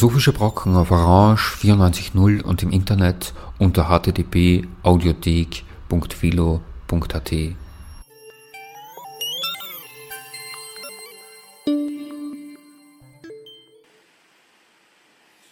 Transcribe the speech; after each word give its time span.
Philosophische 0.00 0.32
Brocken 0.32 0.76
auf 0.76 0.90
Orange 0.90 1.58
94.0 1.60 2.42
und 2.42 2.62
im 2.62 2.72
Internet 2.72 3.34
unter 3.58 3.90
http 3.90 4.66
audiothek.philo.at. 4.82 7.32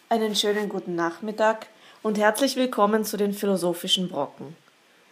Einen 0.09 0.35
schönen 0.35 0.71
guten 0.71 0.95
Nachmittag 0.95 1.67
und 2.01 2.17
herzlich 2.17 2.57
willkommen 2.57 3.05
zu 3.05 3.19
den 3.19 3.35
Philosophischen 3.35 4.09
Brocken. 4.09 4.57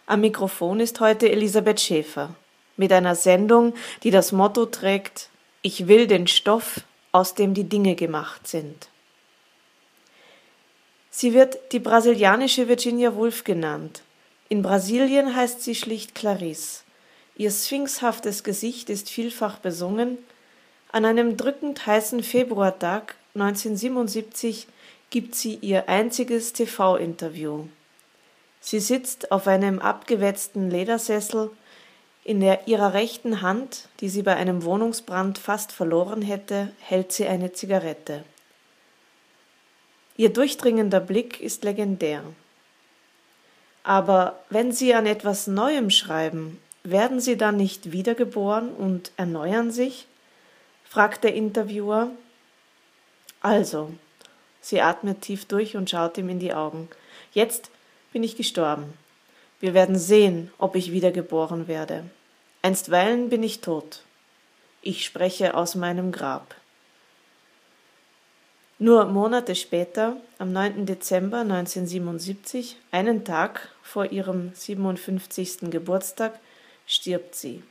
Am 0.07 0.21
Mikrofon 0.21 0.79
ist 0.79 0.99
heute 0.99 1.31
Elisabeth 1.31 1.79
Schäfer 1.79 2.33
mit 2.75 2.91
einer 2.91 3.13
Sendung, 3.13 3.75
die 4.01 4.09
das 4.09 4.31
Motto 4.31 4.65
trägt 4.65 5.29
Ich 5.61 5.87
will 5.87 6.07
den 6.07 6.25
Stoff, 6.25 6.81
aus 7.11 7.35
dem 7.35 7.53
die 7.53 7.69
Dinge 7.69 7.93
gemacht 7.93 8.47
sind. 8.47 8.89
Sie 11.19 11.33
wird 11.33 11.57
die 11.71 11.79
brasilianische 11.79 12.67
Virginia 12.67 13.15
Woolf 13.15 13.43
genannt. 13.43 14.03
In 14.49 14.61
Brasilien 14.61 15.35
heißt 15.35 15.63
sie 15.63 15.73
schlicht 15.73 16.13
Clarisse. 16.13 16.83
Ihr 17.35 17.49
sphinxhaftes 17.49 18.43
Gesicht 18.43 18.91
ist 18.91 19.09
vielfach 19.09 19.57
besungen. 19.57 20.19
An 20.91 21.05
einem 21.05 21.35
drückend 21.35 21.87
heißen 21.87 22.21
Februartag 22.21 23.15
1977 23.33 24.67
gibt 25.09 25.33
sie 25.33 25.55
ihr 25.55 25.89
einziges 25.89 26.53
TV-Interview. 26.53 27.65
Sie 28.61 28.79
sitzt 28.79 29.31
auf 29.31 29.47
einem 29.47 29.79
abgewetzten 29.79 30.69
Ledersessel, 30.69 31.49
in 32.25 32.41
der 32.41 32.67
ihrer 32.67 32.93
rechten 32.93 33.41
Hand, 33.41 33.89
die 34.01 34.09
sie 34.09 34.21
bei 34.21 34.35
einem 34.35 34.63
Wohnungsbrand 34.63 35.39
fast 35.39 35.71
verloren 35.71 36.21
hätte, 36.21 36.73
hält 36.79 37.11
sie 37.11 37.25
eine 37.25 37.53
Zigarette. 37.53 38.23
Ihr 40.17 40.29
durchdringender 40.33 40.99
Blick 40.99 41.39
ist 41.39 41.63
legendär. 41.63 42.23
Aber 43.83 44.39
wenn 44.49 44.71
Sie 44.71 44.93
an 44.93 45.05
etwas 45.05 45.47
Neuem 45.47 45.89
schreiben, 45.89 46.59
werden 46.83 47.21
Sie 47.21 47.37
dann 47.37 47.55
nicht 47.55 47.91
wiedergeboren 47.91 48.73
und 48.73 49.11
erneuern 49.15 49.71
sich? 49.71 50.07
fragt 50.83 51.23
der 51.23 51.33
Interviewer. 51.33 52.09
Also, 53.41 53.91
sie 54.61 54.81
atmet 54.81 55.21
tief 55.21 55.45
durch 55.45 55.77
und 55.77 55.89
schaut 55.89 56.17
ihm 56.17 56.27
in 56.27 56.39
die 56.39 56.53
Augen. 56.53 56.89
Jetzt 57.31 57.71
bin 58.11 58.23
ich 58.23 58.35
gestorben. 58.35 58.93
Wir 59.61 59.73
werden 59.73 59.97
sehen, 59.97 60.51
ob 60.57 60.75
ich 60.75 60.91
wiedergeboren 60.91 61.67
werde. 61.67 62.03
Einstweilen 62.61 63.29
bin 63.29 63.43
ich 63.43 63.61
tot. 63.61 64.03
Ich 64.81 65.05
spreche 65.05 65.55
aus 65.55 65.75
meinem 65.75 66.11
Grab. 66.11 66.55
Nur 68.79 69.05
Monate 69.05 69.55
später, 69.55 70.17
am 70.37 70.51
9. 70.51 70.85
Dezember 70.85 71.39
1977, 71.39 72.77
einen 72.91 73.25
Tag 73.25 73.69
vor 73.81 74.11
ihrem 74.11 74.51
57. 74.53 75.71
Geburtstag, 75.71 76.39
stirbt 76.85 77.33
sie. 77.33 77.63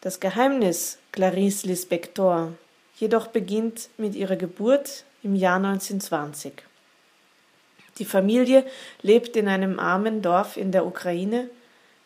Das 0.00 0.20
Geheimnis 0.20 0.96
Clarice 1.12 1.64
Lispector 1.64 2.52
jedoch 2.96 3.26
beginnt 3.26 3.90
mit 3.98 4.14
ihrer 4.14 4.36
Geburt 4.36 5.04
im 5.22 5.34
Jahr 5.34 5.56
1920. 5.56 6.54
Die 7.98 8.06
Familie 8.06 8.64
lebt 9.02 9.36
in 9.36 9.48
einem 9.48 9.78
armen 9.78 10.22
Dorf 10.22 10.56
in 10.56 10.72
der 10.72 10.86
Ukraine, 10.86 11.50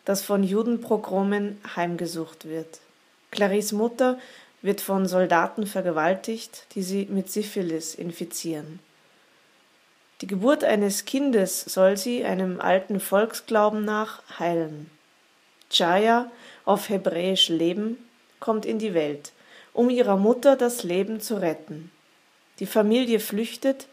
das 0.03 0.21
von 0.21 0.43
Judenprogromen 0.43 1.61
heimgesucht 1.77 2.45
wird. 2.49 2.81
Clarice 3.31 3.71
Mutter 3.71 4.19
wird 4.61 4.81
von 4.81 5.05
Soldaten 5.05 5.67
vergewaltigt, 5.67 6.65
die 6.73 6.83
sie 6.83 7.07
mit 7.09 7.31
Syphilis 7.31 7.95
infizieren. 7.95 8.79
Die 10.21 10.27
Geburt 10.27 10.63
eines 10.63 11.05
Kindes 11.05 11.61
soll 11.61 11.95
sie 11.95 12.25
einem 12.25 12.59
alten 12.59 12.99
Volksglauben 12.99 13.85
nach 13.85 14.23
heilen. 14.39 14.89
Chaya, 15.69 16.31
auf 16.65 16.89
Hebräisch 16.89 17.49
Leben, 17.49 17.97
kommt 18.39 18.65
in 18.65 18.79
die 18.79 18.93
Welt, 18.93 19.31
um 19.73 19.89
ihrer 19.89 20.17
Mutter 20.17 20.55
das 20.55 20.83
Leben 20.83 21.21
zu 21.21 21.35
retten. 21.35 21.91
Die 22.59 22.65
Familie 22.65 23.19
flüchtet 23.19 23.87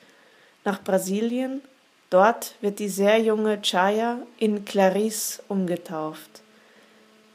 nach 0.65 0.83
Brasilien, 0.83 1.61
dort 2.09 2.55
wird 2.63 2.79
die 2.79 2.89
sehr 2.89 3.21
junge 3.21 3.61
Chaya 3.61 4.19
in 4.39 4.65
Clarice 4.65 5.43
umgetauft. 5.49 6.44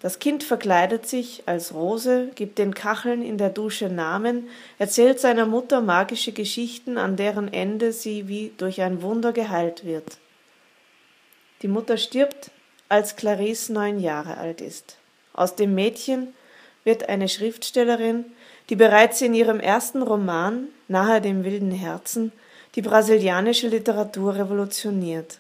Das 0.02 0.20
Kind 0.20 0.44
verkleidet 0.44 1.08
sich 1.08 1.44
als 1.46 1.74
Rose, 1.74 2.30
gibt 2.36 2.58
den 2.58 2.74
Kacheln 2.74 3.22
in 3.22 3.38
der 3.38 3.50
Dusche 3.50 3.90
Namen, 3.90 4.48
erzählt 4.78 5.20
seiner 5.20 5.46
Mutter 5.46 5.82
magische 5.82 6.32
Geschichten, 6.32 6.98
an 6.98 7.18
deren 7.18 7.52
Ende 7.52 7.92
sie 7.92 8.30
wie 8.30 8.54
durch 8.58 8.82
ein 8.82 9.02
Wunder 9.02 9.34
geheilt 9.34 9.84
wird. 9.86 10.18
Die 11.62 11.68
Mutter 11.68 11.98
stirbt, 11.98 12.52
als 12.88 13.18
Clarisse 13.18 13.74
neun 13.74 14.00
Jahre 14.00 14.38
alt 14.38 14.62
ist. 14.62 14.98
Aus 15.34 15.56
dem 15.56 15.76
Mädchen 15.76 16.34
wird 16.86 17.10
eine 17.10 17.28
Schriftstellerin, 17.28 18.26
die 18.70 18.78
bereits 18.78 19.22
in 19.22 19.34
ihrem 19.34 19.60
ersten 19.60 20.02
Roman, 20.02 20.70
Nahe 20.88 21.22
dem 21.22 21.44
wilden 21.44 21.72
Herzen, 21.72 22.32
die 22.76 22.82
brasilianische 22.82 23.68
Literatur 23.68 24.36
revolutioniert. 24.36 25.40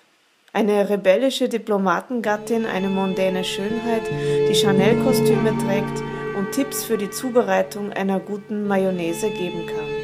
Eine 0.51 0.89
rebellische 0.89 1.47
Diplomatengattin, 1.47 2.65
eine 2.65 2.89
mondäne 2.89 3.43
Schönheit, 3.43 4.01
die 4.49 4.55
Chanel-Kostüme 4.55 5.55
trägt 5.59 6.01
und 6.37 6.51
Tipps 6.51 6.83
für 6.83 6.97
die 6.97 7.11
Zubereitung 7.11 7.93
einer 7.93 8.19
guten 8.19 8.65
Mayonnaise 8.65 9.29
geben 9.29 9.67
kann. 9.67 9.98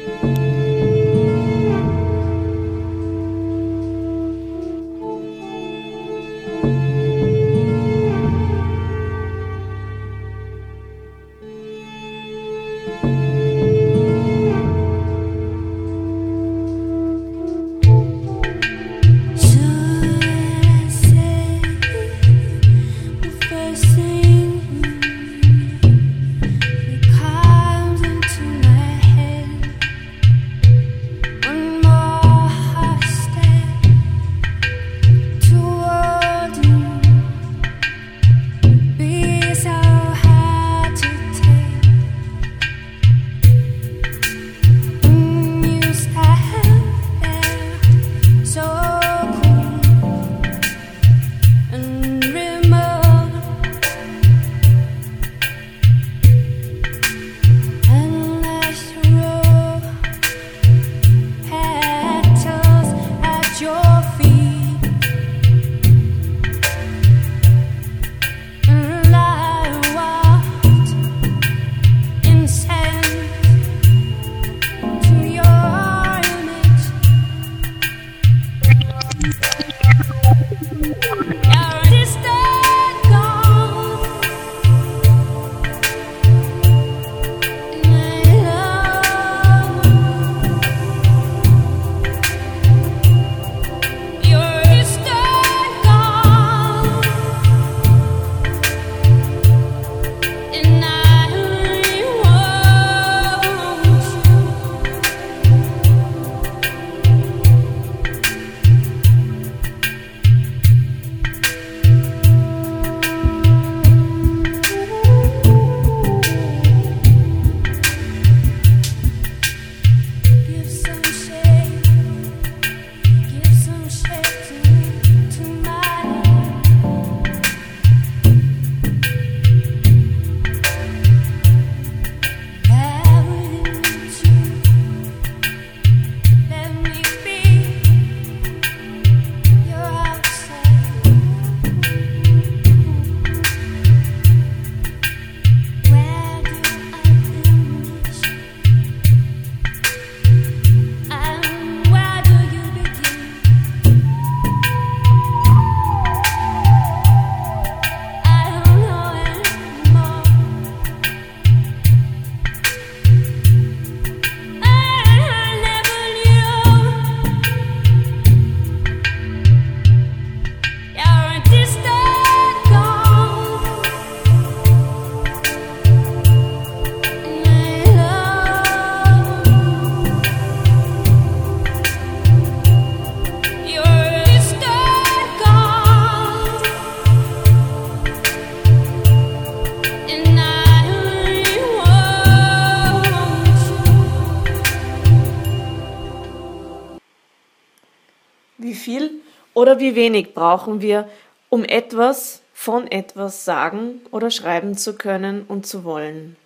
Oder 199.76 199.84
wie 199.84 199.94
wenig 199.94 200.32
brauchen 200.32 200.80
wir, 200.80 201.06
um 201.50 201.62
etwas 201.62 202.40
von 202.54 202.90
etwas 202.90 203.44
sagen 203.44 204.00
oder 204.10 204.30
schreiben 204.30 204.74
zu 204.74 204.96
können 204.96 205.42
und 205.42 205.66
zu 205.66 205.84
wollen? 205.84 206.36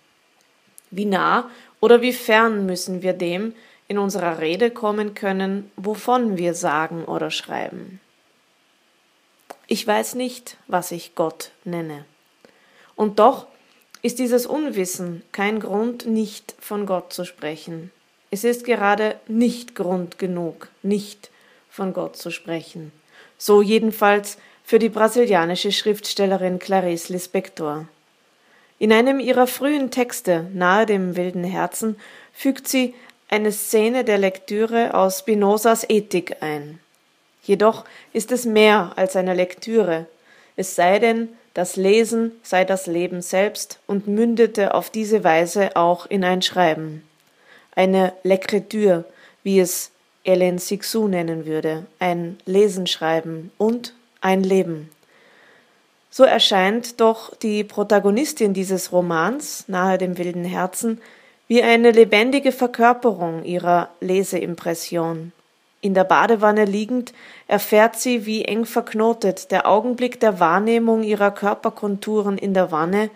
Wie 0.89 1.05
nah 1.05 1.49
oder 1.79 2.01
wie 2.01 2.11
fern 2.11 2.65
müssen 2.65 3.01
wir 3.01 3.13
dem 3.13 3.55
in 3.87 3.97
unserer 3.97 4.39
Rede 4.39 4.69
kommen 4.69 5.13
können, 5.13 5.71
wovon 5.77 6.37
wir 6.37 6.53
sagen 6.55 7.05
oder 7.05 7.31
schreiben? 7.31 8.01
Ich 9.67 9.87
weiß 9.87 10.15
nicht, 10.15 10.57
was 10.67 10.91
ich 10.91 11.15
Gott 11.15 11.51
nenne. 11.63 12.03
Und 12.97 13.19
doch 13.19 13.47
ist 14.01 14.19
dieses 14.19 14.45
Unwissen 14.45 15.23
kein 15.31 15.61
Grund, 15.61 16.05
nicht 16.05 16.53
von 16.59 16.85
Gott 16.85 17.13
zu 17.13 17.23
sprechen. 17.23 17.91
Es 18.29 18.43
ist 18.43 18.65
gerade 18.65 19.15
nicht 19.29 19.73
Grund 19.73 20.19
genug, 20.19 20.67
nicht 20.83 21.29
von 21.69 21.93
Gott 21.93 22.17
zu 22.17 22.29
sprechen. 22.29 22.91
So 23.43 23.63
jedenfalls 23.63 24.37
für 24.63 24.77
die 24.77 24.89
brasilianische 24.89 25.71
Schriftstellerin 25.71 26.59
Clarice 26.59 27.09
Lispector. 27.09 27.87
In 28.77 28.93
einem 28.93 29.19
ihrer 29.19 29.47
frühen 29.47 29.89
Texte, 29.89 30.45
nahe 30.53 30.85
dem 30.85 31.15
wilden 31.15 31.43
Herzen, 31.43 31.95
fügt 32.33 32.67
sie 32.67 32.93
eine 33.29 33.51
Szene 33.51 34.03
der 34.03 34.19
Lektüre 34.19 34.93
aus 34.93 35.21
Spinozas 35.21 35.89
Ethik 35.89 36.43
ein. 36.43 36.77
Jedoch 37.41 37.83
ist 38.13 38.31
es 38.31 38.45
mehr 38.45 38.91
als 38.95 39.15
eine 39.15 39.33
Lektüre, 39.33 40.05
es 40.55 40.75
sei 40.75 40.99
denn, 40.99 41.29
das 41.55 41.77
Lesen 41.77 42.33
sei 42.43 42.63
das 42.63 42.85
Leben 42.85 43.23
selbst 43.23 43.79
und 43.87 44.07
mündete 44.07 44.75
auf 44.75 44.91
diese 44.91 45.23
Weise 45.23 45.75
auch 45.75 46.05
in 46.05 46.23
ein 46.23 46.43
Schreiben. 46.43 47.01
Eine 47.75 48.13
L'écriture, 48.23 49.05
wie 49.41 49.59
es 49.59 49.89
Hélène 50.23 50.59
Sixou 50.59 51.07
nennen 51.07 51.45
würde, 51.45 51.85
ein 51.99 52.37
Lesenschreiben 52.45 53.51
und 53.57 53.93
ein 54.21 54.43
Leben. 54.43 54.89
So 56.09 56.23
erscheint 56.23 56.99
doch 56.99 57.35
die 57.37 57.63
Protagonistin 57.63 58.53
dieses 58.53 58.91
Romans, 58.91 59.65
nahe 59.67 59.97
dem 59.97 60.17
wilden 60.17 60.45
Herzen, 60.45 61.01
wie 61.47 61.63
eine 61.63 61.91
lebendige 61.91 62.51
Verkörperung 62.51 63.43
ihrer 63.43 63.89
Leseimpression. 63.99 65.31
In 65.81 65.95
der 65.95 66.03
Badewanne 66.03 66.65
liegend 66.65 67.11
erfährt 67.47 67.99
sie, 67.99 68.27
wie 68.27 68.45
eng 68.45 68.65
verknotet 68.65 69.51
der 69.51 69.67
Augenblick 69.67 70.19
der 70.19 70.39
Wahrnehmung 70.39 71.01
ihrer 71.01 71.31
Körperkonturen 71.31 72.37
in 72.37 72.53
der 72.53 72.71
Wanne, 72.71 73.09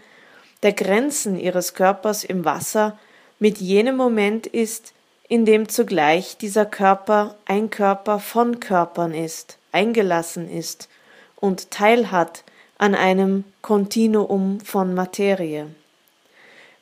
der 0.63 0.74
Grenzen 0.74 1.40
ihres 1.40 1.75
Körpers 1.75 2.24
im 2.24 2.44
Wasser, 2.44 2.98
mit 3.38 3.60
jenem 3.60 3.96
Moment 3.96 4.48
ist, 4.48 4.94
in 5.27 5.45
dem 5.45 5.69
zugleich 5.69 6.38
dieser 6.38 6.66
Körper 6.66 7.36
ein 7.45 7.69
Körper 7.69 8.19
von 8.19 8.60
Körpern 8.60 9.13
ist, 9.13 9.57
eingelassen 9.72 10.50
ist 10.50 10.88
und 11.36 11.72
teilhat 11.72 12.44
an 12.77 12.95
einem 12.95 13.44
Kontinuum 13.62 14.60
von 14.60 14.94
Materie. 14.94 15.68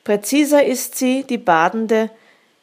Präziser 0.02 0.64
ist 0.64 0.96
sie, 0.96 1.24
die 1.24 1.38
Badende, 1.38 2.10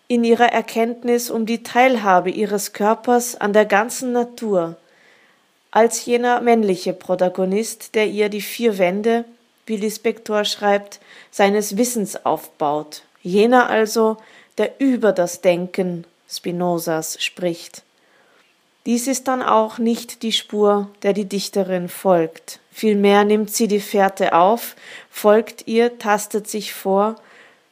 in 0.08 0.24
ihrer 0.24 0.52
Erkenntnis 0.52 1.32
um 1.32 1.46
die 1.46 1.64
Teilhabe 1.64 2.30
ihres 2.30 2.74
Körpers 2.74 3.40
an 3.40 3.54
der 3.54 3.66
ganzen 3.66 4.12
Natur, 4.12 4.76
als 5.72 6.06
jener 6.06 6.42
männliche 6.42 6.92
Protagonist, 6.92 7.96
der 7.96 8.08
ihr 8.08 8.28
die 8.28 8.42
vier 8.42 8.78
Wände, 8.78 9.24
wie 9.66 9.78
Lispector 9.78 10.44
schreibt, 10.44 11.00
seines 11.32 11.78
Wissens 11.78 12.26
aufbaut, 12.26 13.04
jener 13.22 13.70
also, 13.70 14.18
der 14.58 14.80
über 14.80 15.12
das 15.12 15.42
Denken 15.42 16.06
Spinozas 16.30 17.22
spricht. 17.22 17.84
Dies 18.86 19.08
ist 19.08 19.28
dann 19.28 19.44
auch 19.44 19.78
nicht 19.78 20.24
die 20.24 20.32
Spur, 20.32 20.90
der 21.04 21.14
die 21.14 21.26
Dichterin 21.26 21.88
folgt. 21.88 22.60
Vielmehr 22.72 23.24
nimmt 23.24 23.52
sie 23.52 23.68
die 23.68 23.80
Fährte 23.80 24.34
auf, 24.34 24.76
folgt 25.10 25.68
ihr, 25.68 26.00
tastet 26.00 26.48
sich 26.48 26.74
vor 26.74 27.16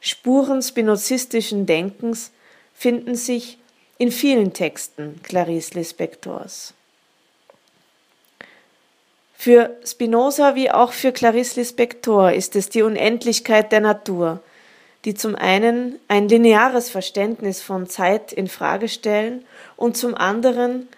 Spuren 0.00 0.62
spinozistischen 0.62 1.66
Denkens 1.66 2.32
finden 2.74 3.14
sich 3.14 3.58
in 3.98 4.10
vielen 4.10 4.54
Texten 4.54 5.20
Clarice 5.22 5.74
Lispectors. 5.74 6.72
Für 9.36 9.76
Spinoza 9.84 10.54
wie 10.54 10.70
auch 10.70 10.92
für 10.92 11.12
Clarice 11.12 11.56
Lispector 11.56 12.32
ist 12.32 12.56
es 12.56 12.70
die 12.70 12.82
Unendlichkeit 12.82 13.72
der 13.72 13.80
Natur, 13.80 14.40
die 15.04 15.14
zum 15.14 15.34
einen 15.34 15.98
ein 16.08 16.28
lineares 16.28 16.90
Verständnis 16.90 17.62
von 17.62 17.86
Zeit 17.86 18.32
in 18.32 18.48
Frage 18.48 18.88
stellen 18.88 19.44
und 19.76 19.96
zum 19.96 20.14
anderen 20.14 20.88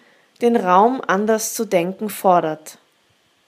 den 0.41 0.55
Raum 0.55 1.01
anders 1.05 1.53
zu 1.53 1.65
denken 1.65 2.09
fordert. 2.09 2.77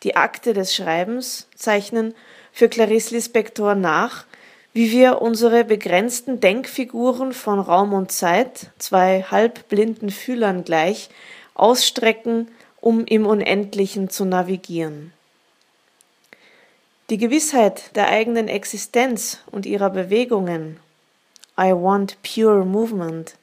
Die 0.03 0.15
Akte 0.15 0.53
des 0.53 0.73
Schreibens 0.73 1.47
zeichnen 1.55 2.13
für 2.53 2.69
Clarice 2.69 3.11
Lispector 3.11 3.75
nach, 3.75 4.25
wie 4.71 4.91
wir 4.91 5.21
unsere 5.21 5.63
begrenzten 5.63 6.39
Denkfiguren 6.39 7.33
von 7.33 7.59
Raum 7.59 7.93
und 7.93 8.11
Zeit, 8.11 8.71
zwei 8.77 9.23
halbblinden 9.23 10.09
Fühlern 10.09 10.63
gleich, 10.63 11.09
ausstrecken, 11.53 12.49
um 12.81 13.05
im 13.05 13.25
Unendlichen 13.25 14.09
zu 14.09 14.25
navigieren. 14.25 15.14
Die 17.11 17.17
Gewissheit 17.17 17.95
der 17.95 18.07
eigenen 18.09 18.47
Existenz 18.47 19.39
und 19.51 19.67
ihrer 19.67 19.91
Bewegungen, 19.91 20.79
I 21.55 21.71
want 21.71 22.17
pure 22.23 22.65
movement, 22.65 23.35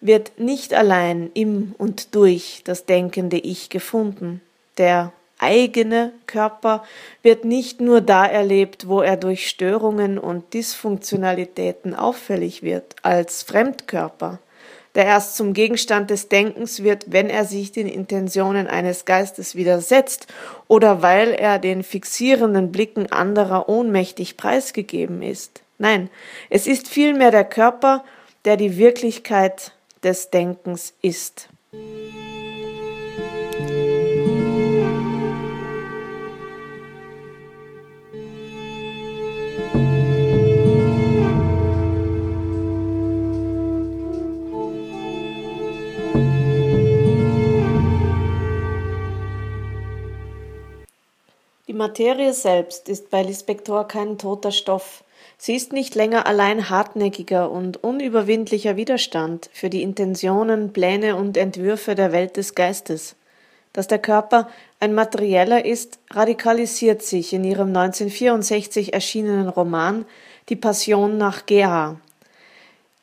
wird 0.00 0.38
nicht 0.38 0.72
allein 0.72 1.30
im 1.34 1.74
und 1.76 2.14
durch 2.14 2.62
das 2.64 2.86
denkende 2.86 3.36
Ich 3.36 3.68
gefunden, 3.68 4.40
der 4.78 5.12
eigene 5.38 6.12
Körper 6.26 6.84
wird 7.22 7.44
nicht 7.44 7.82
nur 7.82 8.00
da 8.00 8.24
erlebt, 8.24 8.88
wo 8.88 9.02
er 9.02 9.18
durch 9.18 9.46
Störungen 9.46 10.18
und 10.18 10.54
Dysfunktionalitäten 10.54 11.94
auffällig 11.94 12.62
wird, 12.62 12.96
als 13.02 13.42
Fremdkörper, 13.42 14.38
der 14.96 15.04
erst 15.04 15.36
zum 15.36 15.52
Gegenstand 15.52 16.10
des 16.10 16.28
Denkens 16.28 16.82
wird, 16.82 17.04
wenn 17.12 17.28
er 17.28 17.44
sich 17.44 17.70
den 17.70 17.86
Intentionen 17.86 18.66
eines 18.66 19.04
Geistes 19.04 19.54
widersetzt 19.54 20.26
oder 20.66 21.02
weil 21.02 21.32
er 21.32 21.58
den 21.58 21.84
fixierenden 21.84 22.72
Blicken 22.72 23.12
anderer 23.12 23.68
ohnmächtig 23.68 24.38
preisgegeben 24.38 25.22
ist. 25.22 25.62
Nein, 25.78 26.08
es 26.48 26.66
ist 26.66 26.88
vielmehr 26.88 27.30
der 27.30 27.44
Körper, 27.44 28.04
der 28.46 28.56
die 28.56 28.78
Wirklichkeit 28.78 29.72
des 30.02 30.30
Denkens 30.30 30.94
ist. 31.02 31.50
Materie 51.76 52.32
selbst 52.32 52.88
ist 52.88 53.10
bei 53.10 53.22
Lispector 53.22 53.86
kein 53.86 54.18
toter 54.18 54.50
Stoff. 54.50 55.04
Sie 55.36 55.54
ist 55.54 55.72
nicht 55.72 55.94
länger 55.94 56.26
allein 56.26 56.70
hartnäckiger 56.70 57.50
und 57.50 57.82
unüberwindlicher 57.84 58.76
Widerstand 58.76 59.50
für 59.52 59.68
die 59.68 59.82
Intentionen, 59.82 60.72
Pläne 60.72 61.16
und 61.16 61.36
Entwürfe 61.36 61.94
der 61.94 62.12
Welt 62.12 62.36
des 62.36 62.54
Geistes. 62.54 63.16
Dass 63.74 63.88
der 63.88 63.98
Körper 63.98 64.48
ein 64.80 64.94
materieller 64.94 65.66
ist, 65.66 65.98
radikalisiert 66.10 67.02
sich 67.02 67.34
in 67.34 67.44
ihrem 67.44 67.68
1964 67.68 68.94
erschienenen 68.94 69.48
Roman 69.48 70.06
Die 70.48 70.56
Passion 70.56 71.18
nach 71.18 71.44
Gea, 71.44 71.96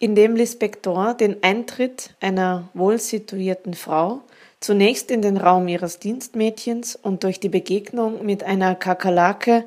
in 0.04 0.16
dem 0.16 0.36
Lispector 0.36 1.14
den 1.14 1.44
Eintritt 1.44 2.10
einer 2.20 2.68
wohlsituierten 2.74 3.74
Frau 3.74 4.20
zunächst 4.60 5.10
in 5.12 5.22
den 5.22 5.38
Raum 5.38 5.70
ihres 5.70 5.98
Dienstmädchens 5.98 6.98
und 6.98 7.24
durch 7.24 7.40
die 7.40 7.48
Begegnung 7.48 8.26
mit 8.26 8.44
einer 8.44 8.76
Kakerlake 8.76 9.64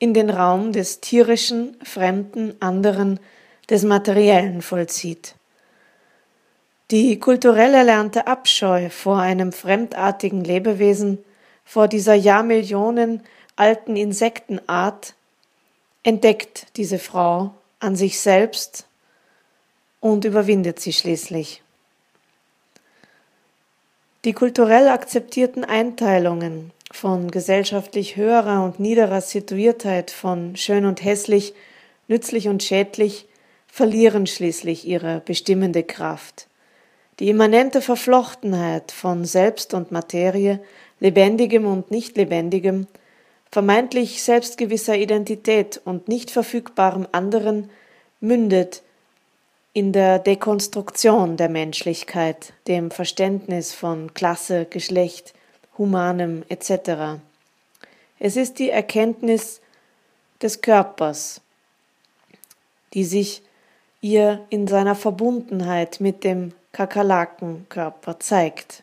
in 0.00 0.12
den 0.12 0.28
Raum 0.28 0.72
des 0.72 0.98
tierischen, 0.98 1.76
fremden, 1.84 2.56
anderen, 2.58 3.20
des 3.70 3.84
materiellen 3.84 4.60
vollzieht. 4.60 5.36
Die 6.90 7.20
kulturell 7.20 7.72
erlernte 7.72 8.26
Abscheu 8.26 8.90
vor 8.90 9.20
einem 9.20 9.52
fremdartigen 9.52 10.42
Lebewesen, 10.42 11.18
vor 11.64 11.86
dieser 11.86 12.14
Jahrmillionen 12.14 13.22
alten 13.54 13.94
Insektenart, 13.94 15.14
entdeckt 16.02 16.66
diese 16.76 16.98
Frau 16.98 17.54
an 17.78 17.94
sich 17.94 18.18
selbst 18.18 18.85
und 20.00 20.24
überwindet 20.24 20.80
sie 20.80 20.92
schließlich. 20.92 21.62
Die 24.24 24.32
kulturell 24.32 24.88
akzeptierten 24.88 25.64
Einteilungen 25.64 26.72
von 26.90 27.30
gesellschaftlich 27.30 28.16
höherer 28.16 28.64
und 28.64 28.80
niederer 28.80 29.20
Situiertheit, 29.20 30.10
von 30.10 30.56
schön 30.56 30.84
und 30.84 31.04
hässlich, 31.04 31.54
nützlich 32.08 32.48
und 32.48 32.62
schädlich, 32.62 33.26
verlieren 33.68 34.26
schließlich 34.26 34.86
ihre 34.86 35.20
bestimmende 35.20 35.82
Kraft. 35.82 36.48
Die 37.20 37.28
immanente 37.28 37.80
Verflochtenheit 37.80 38.92
von 38.92 39.24
Selbst 39.24 39.74
und 39.74 39.92
Materie, 39.92 40.60
Lebendigem 40.98 41.66
und 41.66 41.90
Nicht-Lebendigem, 41.90 42.86
vermeintlich 43.50 44.22
selbstgewisser 44.22 44.96
Identität 44.96 45.80
und 45.84 46.08
nicht 46.08 46.30
verfügbarem 46.30 47.06
anderen 47.12 47.70
mündet 48.20 48.82
in 49.76 49.92
der 49.92 50.18
Dekonstruktion 50.18 51.36
der 51.36 51.50
Menschlichkeit, 51.50 52.54
dem 52.66 52.90
Verständnis 52.90 53.74
von 53.74 54.14
Klasse, 54.14 54.64
Geschlecht, 54.64 55.34
Humanem 55.76 56.44
etc. 56.48 57.20
Es 58.18 58.38
ist 58.38 58.58
die 58.58 58.70
Erkenntnis 58.70 59.60
des 60.40 60.62
Körpers, 60.62 61.42
die 62.94 63.04
sich 63.04 63.42
ihr 64.00 64.46
in 64.48 64.66
seiner 64.66 64.94
Verbundenheit 64.94 66.00
mit 66.00 66.24
dem 66.24 66.54
Kakerlakenkörper 66.72 68.18
zeigt. 68.18 68.82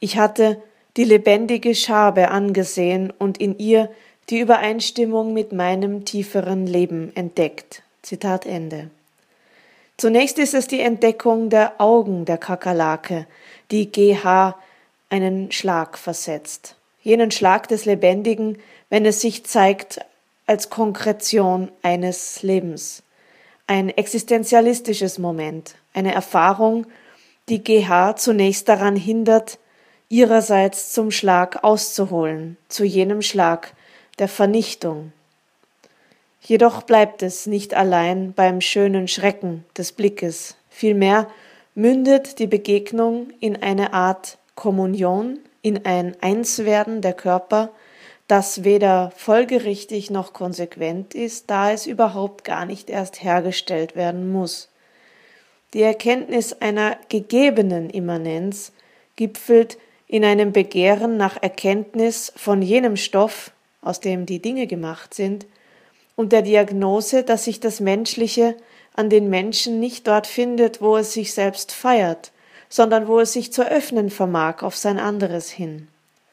Ich 0.00 0.18
hatte 0.18 0.60
die 0.96 1.04
lebendige 1.04 1.76
Schabe 1.76 2.32
angesehen 2.32 3.12
und 3.16 3.38
in 3.38 3.56
ihr 3.60 3.88
die 4.30 4.40
Übereinstimmung 4.40 5.32
mit 5.32 5.52
meinem 5.52 6.04
tieferen 6.04 6.66
Leben 6.66 7.14
entdeckt. 7.14 7.84
Zitat 8.02 8.46
Ende. 8.46 8.90
Zunächst 9.96 10.38
ist 10.38 10.54
es 10.54 10.66
die 10.66 10.80
Entdeckung 10.80 11.50
der 11.50 11.80
Augen 11.80 12.24
der 12.24 12.38
Kakerlake, 12.38 13.26
die 13.70 13.90
GH 13.92 14.56
einen 15.08 15.52
Schlag 15.52 15.96
versetzt. 15.96 16.76
Jenen 17.00 17.30
Schlag 17.30 17.68
des 17.68 17.84
Lebendigen, 17.84 18.58
wenn 18.90 19.06
es 19.06 19.20
sich 19.20 19.44
zeigt 19.44 20.00
als 20.46 20.68
Konkretion 20.68 21.70
eines 21.82 22.42
Lebens. 22.42 23.02
Ein 23.66 23.88
existenzialistisches 23.88 25.18
Moment, 25.18 25.76
eine 25.94 26.12
Erfahrung, 26.12 26.86
die 27.48 27.62
GH 27.62 28.16
zunächst 28.16 28.68
daran 28.68 28.96
hindert, 28.96 29.58
ihrerseits 30.08 30.92
zum 30.92 31.10
Schlag 31.10 31.62
auszuholen, 31.64 32.56
zu 32.68 32.84
jenem 32.84 33.22
Schlag 33.22 33.74
der 34.18 34.28
Vernichtung. 34.28 35.12
Jedoch 36.46 36.82
bleibt 36.82 37.22
es 37.22 37.46
nicht 37.46 37.72
allein 37.72 38.34
beim 38.34 38.60
schönen 38.60 39.08
Schrecken 39.08 39.64
des 39.78 39.92
Blickes, 39.92 40.56
vielmehr 40.68 41.28
mündet 41.74 42.38
die 42.38 42.46
Begegnung 42.46 43.30
in 43.40 43.62
eine 43.62 43.94
Art 43.94 44.36
Kommunion, 44.54 45.38
in 45.62 45.86
ein 45.86 46.14
Einswerden 46.20 47.00
der 47.00 47.14
Körper, 47.14 47.70
das 48.28 48.62
weder 48.62 49.10
folgerichtig 49.16 50.10
noch 50.10 50.34
konsequent 50.34 51.14
ist, 51.14 51.50
da 51.50 51.72
es 51.72 51.86
überhaupt 51.86 52.44
gar 52.44 52.66
nicht 52.66 52.90
erst 52.90 53.22
hergestellt 53.22 53.96
werden 53.96 54.30
muss. 54.30 54.68
Die 55.72 55.82
Erkenntnis 55.82 56.52
einer 56.52 56.98
gegebenen 57.08 57.88
Immanenz 57.88 58.72
gipfelt 59.16 59.78
in 60.06 60.24
einem 60.24 60.52
Begehren 60.52 61.16
nach 61.16 61.42
Erkenntnis 61.42 62.32
von 62.36 62.60
jenem 62.60 62.96
Stoff, 62.96 63.50
aus 63.80 64.00
dem 64.00 64.26
die 64.26 64.40
Dinge 64.40 64.66
gemacht 64.66 65.14
sind, 65.14 65.46
und 66.16 66.32
der 66.32 66.42
Diagnose, 66.42 67.22
dass 67.22 67.44
sich 67.44 67.60
das 67.60 67.80
Menschliche 67.80 68.56
an 68.94 69.10
den 69.10 69.28
Menschen 69.28 69.80
nicht 69.80 70.06
dort 70.06 70.26
findet, 70.26 70.80
wo 70.80 70.96
es 70.96 71.12
sich 71.12 71.34
selbst 71.34 71.72
feiert, 71.72 72.32
sondern 72.68 73.08
wo 73.08 73.20
es 73.20 73.32
sich 73.32 73.52
zu 73.52 73.68
öffnen 73.68 74.10
vermag 74.10 74.62
auf 74.62 74.76
sein 74.76 74.98
anderes 74.98 75.50
hin. 75.50 75.88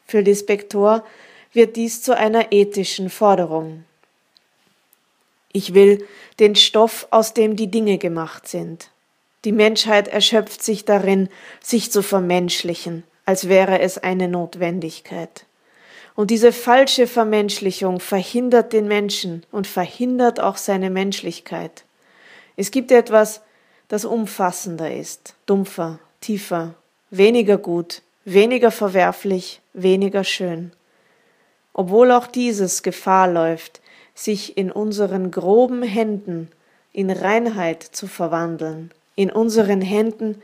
Für 0.06 0.20
Lispektor 0.20 1.04
wird 1.52 1.76
dies 1.76 2.02
zu 2.02 2.16
einer 2.16 2.52
ethischen 2.52 3.10
Forderung. 3.10 3.84
Ich 5.52 5.74
will 5.74 6.06
den 6.38 6.56
Stoff, 6.56 7.06
aus 7.10 7.34
dem 7.34 7.56
die 7.56 7.70
Dinge 7.70 7.98
gemacht 7.98 8.48
sind. 8.48 8.90
Die 9.44 9.52
Menschheit 9.52 10.08
erschöpft 10.08 10.62
sich 10.62 10.84
darin, 10.84 11.28
sich 11.60 11.90
zu 11.90 12.02
vermenschlichen, 12.02 13.04
als 13.26 13.48
wäre 13.48 13.80
es 13.80 13.98
eine 13.98 14.28
Notwendigkeit. 14.28 15.44
Und 16.14 16.30
diese 16.30 16.52
falsche 16.52 17.06
Vermenschlichung 17.06 18.00
verhindert 18.00 18.72
den 18.72 18.86
Menschen 18.86 19.44
und 19.50 19.66
verhindert 19.66 20.40
auch 20.40 20.56
seine 20.56 20.90
Menschlichkeit. 20.90 21.84
Es 22.56 22.70
gibt 22.70 22.92
etwas, 22.92 23.40
das 23.88 24.04
umfassender 24.04 24.94
ist, 24.94 25.34
dumpfer, 25.46 25.98
tiefer, 26.20 26.74
weniger 27.10 27.58
gut, 27.58 28.02
weniger 28.24 28.70
verwerflich, 28.70 29.60
weniger 29.72 30.24
schön. 30.24 30.72
Obwohl 31.72 32.12
auch 32.12 32.26
dieses 32.26 32.82
Gefahr 32.82 33.28
läuft, 33.28 33.80
sich 34.14 34.56
in 34.56 34.70
unseren 34.70 35.30
groben 35.30 35.82
Händen 35.82 36.50
in 36.92 37.10
Reinheit 37.10 37.82
zu 37.82 38.06
verwandeln, 38.06 38.90
in 39.16 39.30
unseren 39.30 39.80
Händen, 39.80 40.42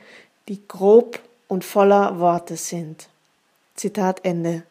die 0.48 0.66
grob 0.66 1.20
und 1.46 1.64
voller 1.64 2.18
Worte 2.18 2.56
sind. 2.56 3.08
Zitat 3.74 4.24
Ende. 4.24 4.62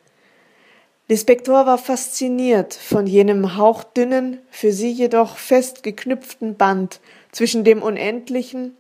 Lispektor 1.10 1.66
war 1.66 1.78
fasziniert 1.78 2.74
von 2.74 3.08
jenem 3.08 3.56
hauchdünnen, 3.56 4.40
für 4.52 4.74
sie 4.74 4.92
jedoch 4.92 5.38
fest 5.38 5.82
geknüpften 5.82 6.56
Band 6.56 7.00
zwischen 7.32 7.64
dem 7.64 7.82
Unendlichen 7.82 8.76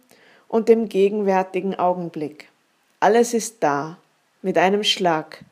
und 0.49 0.67
dem 0.67 0.89
gegenwärtigen 0.89 1.75
Augenblick. 1.75 2.49
Alles 2.99 3.33
ist 3.33 3.57
da, 3.61 3.97
mit 4.41 4.57
einem 4.57 4.83
Schlag. 4.83 5.45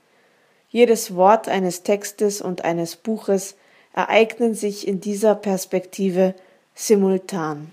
Jedes 0.69 1.15
Wort 1.15 1.47
eines 1.47 1.83
Textes 1.83 2.41
und 2.41 2.65
eines 2.65 2.97
Buches 2.97 3.55
ereignen 3.93 4.53
sich 4.53 4.85
in 4.85 4.99
dieser 4.99 5.35
Perspektive 5.35 6.35
simultan. 6.73 7.71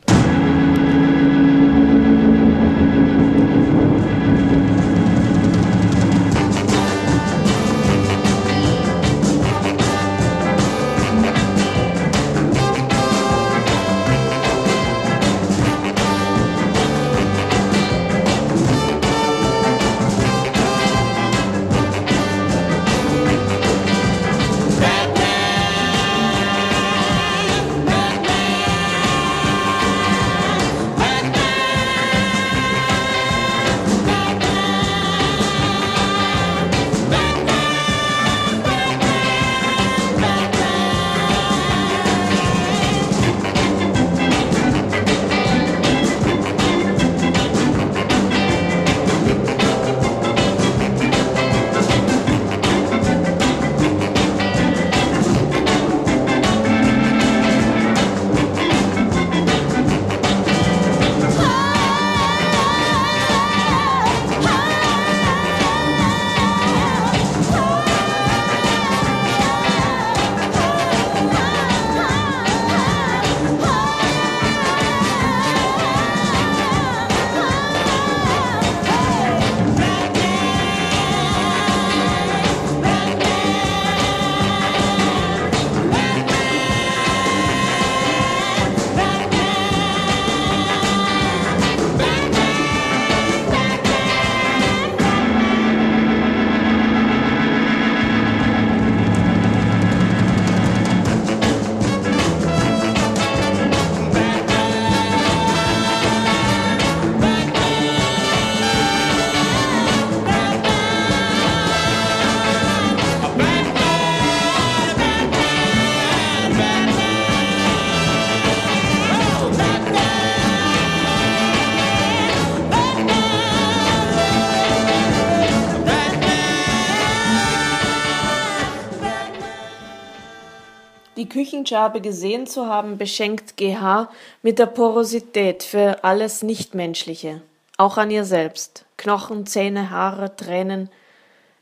Küchenschabe 131.53 132.01
gesehen 132.01 132.47
zu 132.47 132.67
haben, 132.67 132.97
beschenkt 132.97 133.59
GH 133.59 134.09
mit 134.41 134.59
der 134.59 134.65
Porosität 134.65 135.63
für 135.63 136.03
alles 136.03 136.43
Nichtmenschliche, 136.43 137.43
auch 137.77 137.99
an 137.99 138.11
ihr 138.11 138.25
selbst. 138.25 138.87
Knochen, 138.97 139.45
Zähne, 139.45 139.91
Haare, 139.91 140.35
Tränen. 140.35 140.89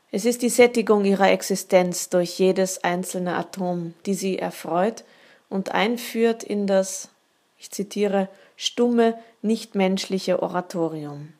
Es 0.09 0.23
ist 0.23 0.43
die 0.43 0.49
Sättigung 0.49 1.03
ihrer 1.03 1.29
Existenz 1.29 2.07
durch 2.07 2.39
jedes 2.39 2.85
einzelne 2.85 3.35
Atom, 3.35 3.93
die 4.05 4.13
sie 4.13 4.39
erfreut 4.39 5.03
und 5.49 5.73
einführt 5.73 6.41
in 6.41 6.67
das, 6.67 7.09
ich 7.57 7.69
zitiere, 7.69 8.29
stumme, 8.55 9.15
nichtmenschliche 9.41 10.41
Oratorium. 10.41 11.33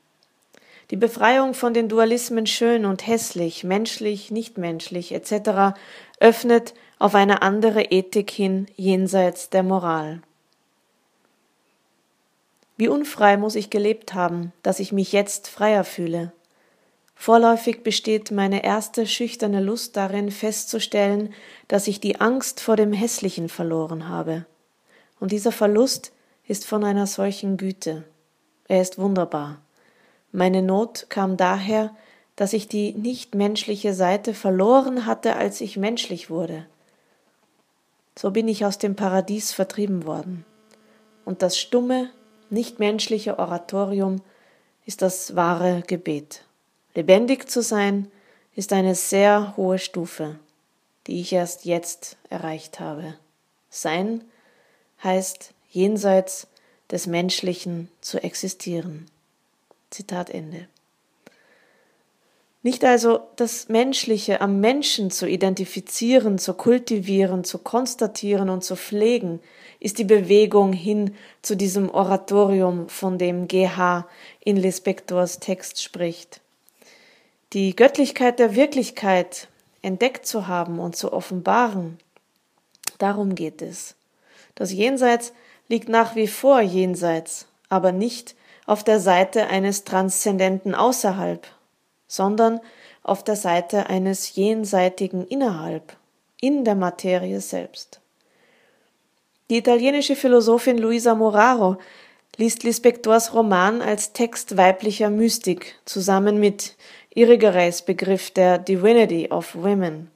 Die 0.92 0.98
Befreiung 0.98 1.54
von 1.54 1.74
den 1.74 1.88
Dualismen 1.88 2.46
schön 2.46 2.86
und 2.86 3.08
hässlich, 3.08 3.64
menschlich, 3.64 4.30
nichtmenschlich 4.30 5.14
etc. 5.14 5.80
öffnet 6.20 6.74
auf 7.00 7.16
eine 7.16 7.42
andere 7.42 7.84
Ethik 7.84 8.30
hin 8.30 8.68
jenseits 8.76 9.50
der 9.50 9.64
Moral. 9.64 10.22
Wie 12.76 12.90
unfrei 12.90 13.38
muss 13.38 13.56
ich 13.56 13.70
gelebt 13.70 14.14
haben, 14.14 14.52
dass 14.64 14.80
ich 14.82 14.92
mich 14.92 15.14
jetzt 15.14 15.48
freier 15.48 15.86
fühle. 15.86 16.34
Vorläufig 17.16 17.84
besteht 17.84 18.32
meine 18.32 18.66
erste 18.66 19.08
schüchterne 19.08 19.62
Lust 19.62 19.96
darin, 19.96 20.30
festzustellen, 20.30 21.34
dass 21.70 21.88
ich 21.88 22.02
die 22.02 22.20
Angst 22.20 22.60
vor 22.60 22.76
dem 22.76 22.92
Hässlichen 22.92 23.48
verloren 23.48 24.10
habe. 24.10 24.46
Und 25.22 25.32
dieser 25.32 25.54
Verlust 25.54 26.12
ist 26.48 26.66
von 26.66 26.84
einer 26.84 27.08
solchen 27.08 27.56
Güte. 27.56 28.04
Er 28.68 28.82
ist 28.82 28.98
wunderbar. 28.98 29.61
Meine 30.32 30.62
Not 30.62 31.08
kam 31.10 31.38
daher, 31.38 31.96
dass 32.36 32.54
ich 32.54 32.68
die 32.68 32.94
nichtmenschliche 32.94 33.94
Seite 33.94 34.34
verloren 34.34 35.06
hatte, 35.06 35.36
als 35.36 35.62
ich 35.62 35.78
menschlich 35.78 36.30
wurde. 36.30 36.66
So 38.18 38.32
bin 38.32 38.48
ich 38.48 38.66
aus 38.66 38.78
dem 38.78 38.96
Paradies 38.96 39.52
vertrieben 39.52 40.06
worden. 40.06 40.46
Und 41.26 41.42
das 41.42 41.60
stumme, 41.60 42.10
nichtmenschliche 42.50 43.40
Oratorium 43.40 44.22
ist 44.86 45.02
das 45.02 45.36
wahre 45.36 45.84
Gebet. 45.86 46.44
Lebendig 46.96 47.50
zu 47.50 47.62
sein 47.62 48.12
ist 48.56 48.74
eine 48.74 48.96
sehr 48.96 49.56
hohe 49.56 49.80
Stufe, 49.80 50.40
die 51.08 51.22
ich 51.22 51.32
erst 51.32 51.66
jetzt 51.66 52.18
erreicht 52.30 52.80
habe. 52.80 53.16
Sein 53.70 54.24
heißt 55.04 55.54
jenseits 55.70 56.48
des 56.90 57.08
Menschlichen 57.08 57.90
zu 58.02 58.22
existieren. 58.22 59.06
Zitat 59.92 60.30
Ende. 60.30 60.68
Nicht 62.64 62.84
also 62.86 63.22
das 63.38 63.70
Menschliche 63.70 64.40
am 64.40 64.60
Menschen 64.60 65.10
zu 65.10 65.28
identifizieren, 65.28 66.38
zu 66.38 66.54
kultivieren, 66.54 67.44
zu 67.44 67.58
konstatieren 67.58 68.50
und 68.50 68.64
zu 68.64 68.76
pflegen, 68.76 69.40
ist 69.80 69.98
die 69.98 70.04
Bewegung 70.04 70.72
hin 70.72 71.16
zu 71.42 71.56
diesem 71.56 71.90
Oratorium, 71.90 72.88
von 72.88 73.18
dem 73.18 73.48
GH 73.48 74.08
in 74.42 74.58
Lispectors 74.58 75.40
Text 75.40 75.82
spricht. 75.82 76.40
Die 77.54 77.76
Göttlichkeit 77.76 78.38
der 78.38 78.56
Wirklichkeit 78.56 79.48
entdeckt 79.82 80.28
zu 80.28 80.48
haben 80.48 80.80
und 80.80 80.96
zu 80.96 81.12
offenbaren, 81.12 81.98
darum 83.00 83.34
geht 83.34 83.64
es. 83.64 83.96
Das 84.54 84.72
Jenseits 84.72 85.34
liegt 85.68 85.90
nach 85.90 86.16
wie 86.16 86.28
vor 86.28 86.62
jenseits, 86.62 87.48
aber 87.70 87.92
nicht 87.92 88.36
auf 88.72 88.86
der 88.86 89.02
Seite 89.02 89.48
eines 89.48 89.84
transzendenten 89.84 90.76
Außerhalb, 90.76 91.46
sondern 92.08 92.62
auf 93.04 93.22
der 93.22 93.36
Seite 93.36 93.88
eines 93.88 94.34
jenseitigen 94.34 95.28
Innerhalb, 95.28 95.98
in 96.40 96.64
der 96.64 96.76
Materie 96.76 97.42
selbst. 97.42 98.00
Die 99.50 99.58
italienische 99.58 100.16
Philosophin 100.16 100.78
Luisa 100.78 101.16
Moraro 101.16 101.80
liest 102.38 102.64
Lispectors 102.64 103.34
Roman 103.34 103.82
als 103.82 104.14
Text 104.14 104.56
weiblicher 104.56 105.10
Mystik 105.10 105.76
zusammen 105.84 106.40
mit 106.40 106.78
Irigareys 107.14 107.82
Begriff 107.82 108.32
der 108.32 108.58
Divinity 108.58 109.28
of 109.32 109.54
Women. 109.54 110.10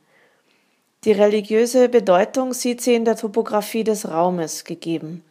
Die 1.03 1.11
religiöse 1.11 1.89
Bedeutung 1.89 2.53
sieht 2.53 2.79
sie 2.79 2.95
in 2.95 3.03
der 3.03 3.17
Topographie 3.17 3.83
des 3.83 4.07
Raumes 4.07 4.63
gegeben. 4.63 5.24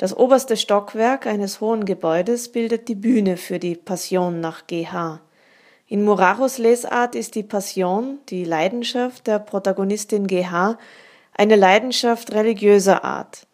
Das 0.00 0.16
oberste 0.16 0.56
Stockwerk 0.56 1.26
eines 1.26 1.60
hohen 1.60 1.84
Gebäudes 1.84 2.50
bildet 2.50 2.88
die 2.88 2.94
Bühne 2.94 3.36
für 3.36 3.58
die 3.58 3.74
Passion 3.74 4.40
nach 4.40 4.66
GH. 4.66 5.20
In 5.88 6.04
Muraros 6.06 6.56
Lesart 6.56 7.14
ist 7.14 7.34
die 7.34 7.42
Passion, 7.42 8.18
die 8.30 8.44
Leidenschaft 8.44 9.26
der 9.26 9.38
Protagonistin 9.38 10.26
GH, 10.26 10.78
eine 11.34 11.54
Leidenschaft 11.54 12.32
religiöser 12.32 13.04
Art, 13.04 13.46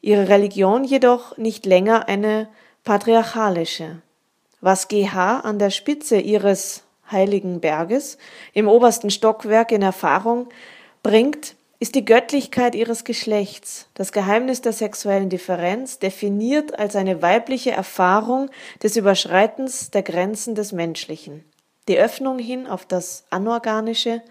ihre 0.00 0.28
Religion 0.28 0.82
jedoch 0.82 1.36
nicht 1.36 1.66
länger 1.66 2.08
eine 2.08 2.48
patriarchalische. 2.82 4.02
Was 4.60 4.88
GH 4.88 5.38
an 5.44 5.60
der 5.60 5.70
Spitze 5.70 6.18
ihres 6.18 6.82
heiligen 7.12 7.60
Berges 7.60 8.18
im 8.54 8.66
obersten 8.66 9.10
Stockwerk 9.10 9.70
in 9.70 9.82
Erfahrung 9.82 10.48
bringt, 11.04 11.54
ist 11.78 11.94
die 11.94 12.04
Göttlichkeit 12.04 12.74
ihres 12.74 13.04
Geschlechts, 13.04 13.88
das 13.94 14.12
Geheimnis 14.12 14.62
der 14.62 14.72
sexuellen 14.72 15.28
Differenz, 15.28 15.98
definiert 15.98 16.78
als 16.78 16.96
eine 16.96 17.22
weibliche 17.22 17.72
Erfahrung 17.72 18.50
des 18.82 18.96
Überschreitens 18.96 19.90
der 19.90 20.02
Grenzen 20.02 20.54
des 20.54 20.72
Menschlichen 20.72 21.44
die 21.88 21.98
Öffnung 21.98 22.38
hin 22.38 22.66
auf 22.66 22.84
das 22.84 23.24
Anorganische, 23.30 24.22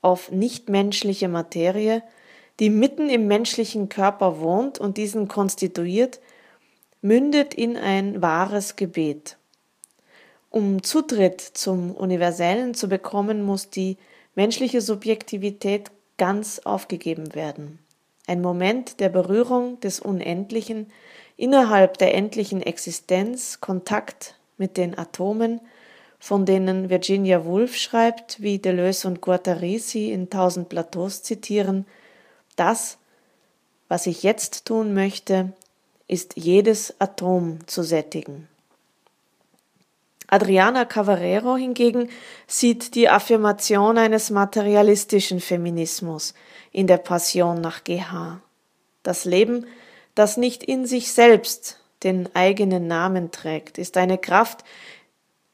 auf 0.00 0.30
nichtmenschliche 0.30 1.28
Materie, 1.28 2.02
die 2.58 2.70
mitten 2.70 3.10
im 3.10 3.26
menschlichen 3.26 3.88
Körper 3.88 4.40
wohnt 4.40 4.78
und 4.78 4.96
diesen 4.96 5.28
konstituiert, 5.28 6.20
mündet 7.02 7.54
in 7.54 7.76
ein 7.76 8.22
wahres 8.22 8.76
Gebet. 8.76 9.38
Um 10.50 10.82
Zutritt 10.82 11.40
zum 11.40 11.92
Universellen 11.92 12.74
zu 12.74 12.88
bekommen, 12.88 13.42
muss 13.42 13.70
die 13.70 13.96
menschliche 14.34 14.80
Subjektivität 14.80 15.90
ganz 16.20 16.58
aufgegeben 16.58 17.34
werden. 17.34 17.78
Ein 18.26 18.42
Moment 18.42 19.00
der 19.00 19.08
Berührung 19.08 19.80
des 19.80 20.00
Unendlichen 20.00 20.92
innerhalb 21.38 21.96
der 21.96 22.12
endlichen 22.14 22.62
Existenz, 22.62 23.62
Kontakt 23.62 24.34
mit 24.58 24.76
den 24.76 24.98
Atomen, 24.98 25.62
von 26.18 26.44
denen 26.44 26.90
Virginia 26.90 27.46
Woolf 27.46 27.74
schreibt, 27.74 28.42
wie 28.42 28.58
Deleuze 28.58 29.08
und 29.08 29.22
Guattari 29.22 29.78
sie 29.78 30.12
in 30.12 30.28
Tausend 30.28 30.68
Plateaus 30.68 31.22
zitieren, 31.22 31.86
das, 32.54 32.98
was 33.88 34.06
ich 34.06 34.22
jetzt 34.22 34.66
tun 34.66 34.92
möchte, 34.92 35.54
ist 36.06 36.36
jedes 36.36 37.00
Atom 37.00 37.66
zu 37.66 37.82
sättigen. 37.82 38.46
Adriana 40.30 40.84
Cavarero 40.84 41.56
hingegen 41.56 42.08
sieht 42.46 42.94
die 42.94 43.08
Affirmation 43.08 43.98
eines 43.98 44.30
materialistischen 44.30 45.40
Feminismus 45.40 46.34
in 46.70 46.86
der 46.86 46.98
Passion 46.98 47.60
nach 47.60 47.82
GH. 47.82 48.40
Das 49.02 49.24
Leben, 49.24 49.66
das 50.14 50.36
nicht 50.36 50.62
in 50.62 50.86
sich 50.86 51.12
selbst 51.12 51.80
den 52.04 52.28
eigenen 52.34 52.86
Namen 52.86 53.32
trägt, 53.32 53.76
ist 53.76 53.96
eine 53.96 54.18
Kraft, 54.18 54.64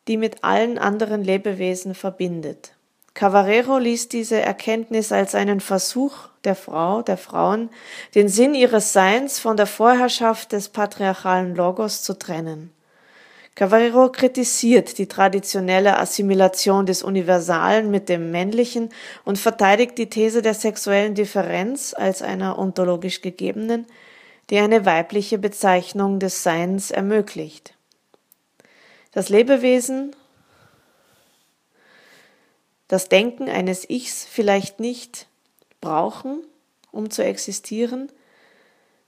die 0.09 0.19
mit 0.19 0.45
allen 0.45 0.77
anderen 0.79 1.25
Lebewesen 1.25 1.95
verbindet. 1.95 2.73
Cavarero 3.15 3.79
liest 3.79 4.13
diese 4.13 4.39
Erkenntnis 4.39 5.11
als 5.11 5.35
einen 5.35 5.61
Versuch 5.61 6.29
der 6.45 6.55
Frau, 6.55 7.01
der 7.01 7.17
Frauen, 7.17 7.71
den 8.15 8.29
Sinn 8.29 8.55
ihres 8.55 8.93
Seins 8.93 9.39
von 9.39 9.57
der 9.57 9.67
Vorherrschaft 9.67 10.53
des 10.53 10.69
patriarchalen 10.69 11.57
Logos 11.57 12.03
zu 12.03 12.19
trennen. 12.19 12.76
Cavarero 13.57 14.13
kritisiert 14.13 14.99
die 14.99 15.09
traditionelle 15.09 15.99
Assimilation 15.99 16.85
des 16.85 17.03
Universalen 17.03 17.91
mit 17.91 18.11
dem 18.11 18.31
Männlichen 18.31 18.91
und 19.25 19.39
verteidigt 19.39 19.97
die 19.97 20.11
These 20.11 20.43
der 20.43 20.53
sexuellen 20.53 21.15
Differenz 21.15 21.95
als 21.95 22.21
einer 22.21 22.59
ontologisch 22.59 23.23
gegebenen, 23.23 23.87
die 24.51 24.59
eine 24.59 24.85
weibliche 24.85 25.39
Bezeichnung 25.39 26.21
des 26.21 26.43
Seins 26.43 26.91
ermöglicht. 26.91 27.73
Das 29.13 29.31
Lebewesen, 29.31 30.15
das 32.89 33.09
Denken 33.09 33.49
eines 33.49 33.89
Ichs 33.89 34.27
vielleicht 34.31 34.81
nicht 34.81 35.29
brauchen, 35.81 36.45
um 36.93 37.09
zu 37.09 37.25
existieren, 37.25 38.13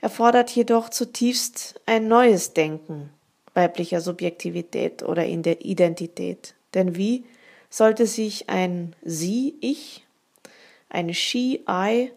erfordert 0.01 0.49
jedoch 0.49 0.89
zutiefst 0.89 1.79
ein 1.85 2.09
neues 2.09 2.55
Denken 2.55 3.11
weiblicher 3.59 4.01
Subjektivität 4.01 5.03
oder 5.03 5.25
in 5.27 5.43
der 5.43 5.65
Identität. 5.65 6.55
Denn 6.75 6.95
wie 6.95 7.25
sollte 7.71 8.07
sich 8.07 8.49
ein 8.49 8.95
Sie-Ich, 9.03 10.07
ein 10.89 11.13
She-I, 11.13 12.13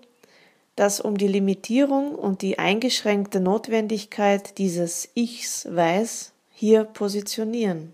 das 0.75 1.01
um 1.01 1.17
die 1.17 1.27
Limitierung 1.27 2.15
und 2.15 2.43
die 2.43 2.59
eingeschränkte 2.59 3.39
Notwendigkeit 3.39 4.57
dieses 4.59 5.09
Ichs 5.15 5.67
weiß, 5.69 6.31
hier 6.51 6.83
positionieren. 6.83 7.93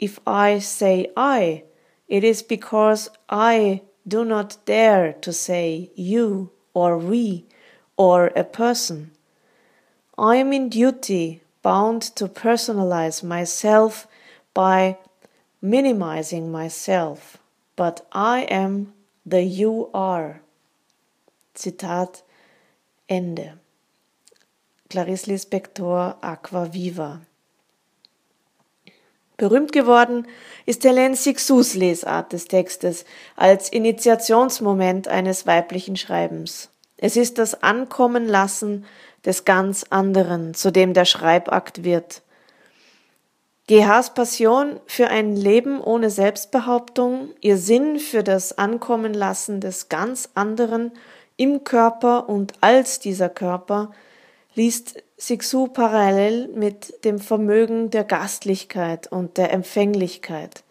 If 0.00 0.20
I 0.26 0.60
say 0.60 1.10
I, 1.16 1.64
it 2.06 2.22
is 2.22 2.42
because 2.42 3.10
I 3.30 3.82
do 4.04 4.24
not 4.24 4.58
dare 4.66 5.20
to 5.20 5.32
say 5.32 5.90
you 5.96 6.50
or 6.74 6.98
we 6.98 7.44
or 7.96 8.30
a 8.36 8.44
person. 8.44 9.10
I 10.16 10.36
am 10.36 10.52
in 10.52 10.70
duty 10.70 11.40
bound 11.66 12.14
to 12.14 12.28
personalize 12.28 13.24
myself 13.24 14.06
by 14.54 14.96
minimizing 15.60 16.48
myself, 16.48 17.38
but 17.74 18.06
I 18.12 18.42
am 18.42 18.92
the 19.24 19.42
you 19.42 19.90
are. 19.92 20.42
Zitat 21.58 22.22
Ende. 23.08 23.58
Clarice 24.88 25.26
Lispector 25.26 26.14
Aqua 26.22 26.72
Viva. 26.72 27.22
Berühmt 29.36 29.72
geworden 29.72 30.28
ist 30.66 30.84
Helene 30.84 31.16
Sixous 31.16 31.74
Lesart 31.74 32.32
des 32.32 32.44
Textes 32.44 33.04
als 33.34 33.70
Initiationsmoment 33.70 35.08
eines 35.08 35.48
weiblichen 35.48 35.96
Schreibens. 35.96 36.70
Es 36.96 37.16
ist 37.16 37.38
das 37.38 37.60
Ankommenlassen 37.62 38.84
des 39.26 39.44
ganz 39.44 39.84
anderen, 39.90 40.54
zu 40.54 40.70
dem 40.70 40.94
der 40.94 41.04
Schreibakt 41.04 41.84
wird. 41.84 42.22
GHs 43.68 44.14
Passion 44.14 44.78
für 44.86 45.08
ein 45.08 45.34
Leben 45.34 45.80
ohne 45.80 46.08
Selbstbehauptung, 46.08 47.30
ihr 47.40 47.58
Sinn 47.58 47.98
für 47.98 48.22
das 48.22 48.56
Ankommenlassen 48.56 49.60
des 49.60 49.88
ganz 49.88 50.28
anderen 50.34 50.92
im 51.36 51.64
Körper 51.64 52.28
und 52.28 52.54
als 52.60 53.00
dieser 53.00 53.28
Körper, 53.28 53.90
liest 54.54 55.02
Sixu 55.18 55.66
parallel 55.66 56.48
mit 56.54 57.04
dem 57.04 57.18
Vermögen 57.18 57.90
der 57.90 58.04
Gastlichkeit 58.04 59.10
und 59.10 59.36
der 59.36 59.52
Empfänglichkeit. 59.52 60.62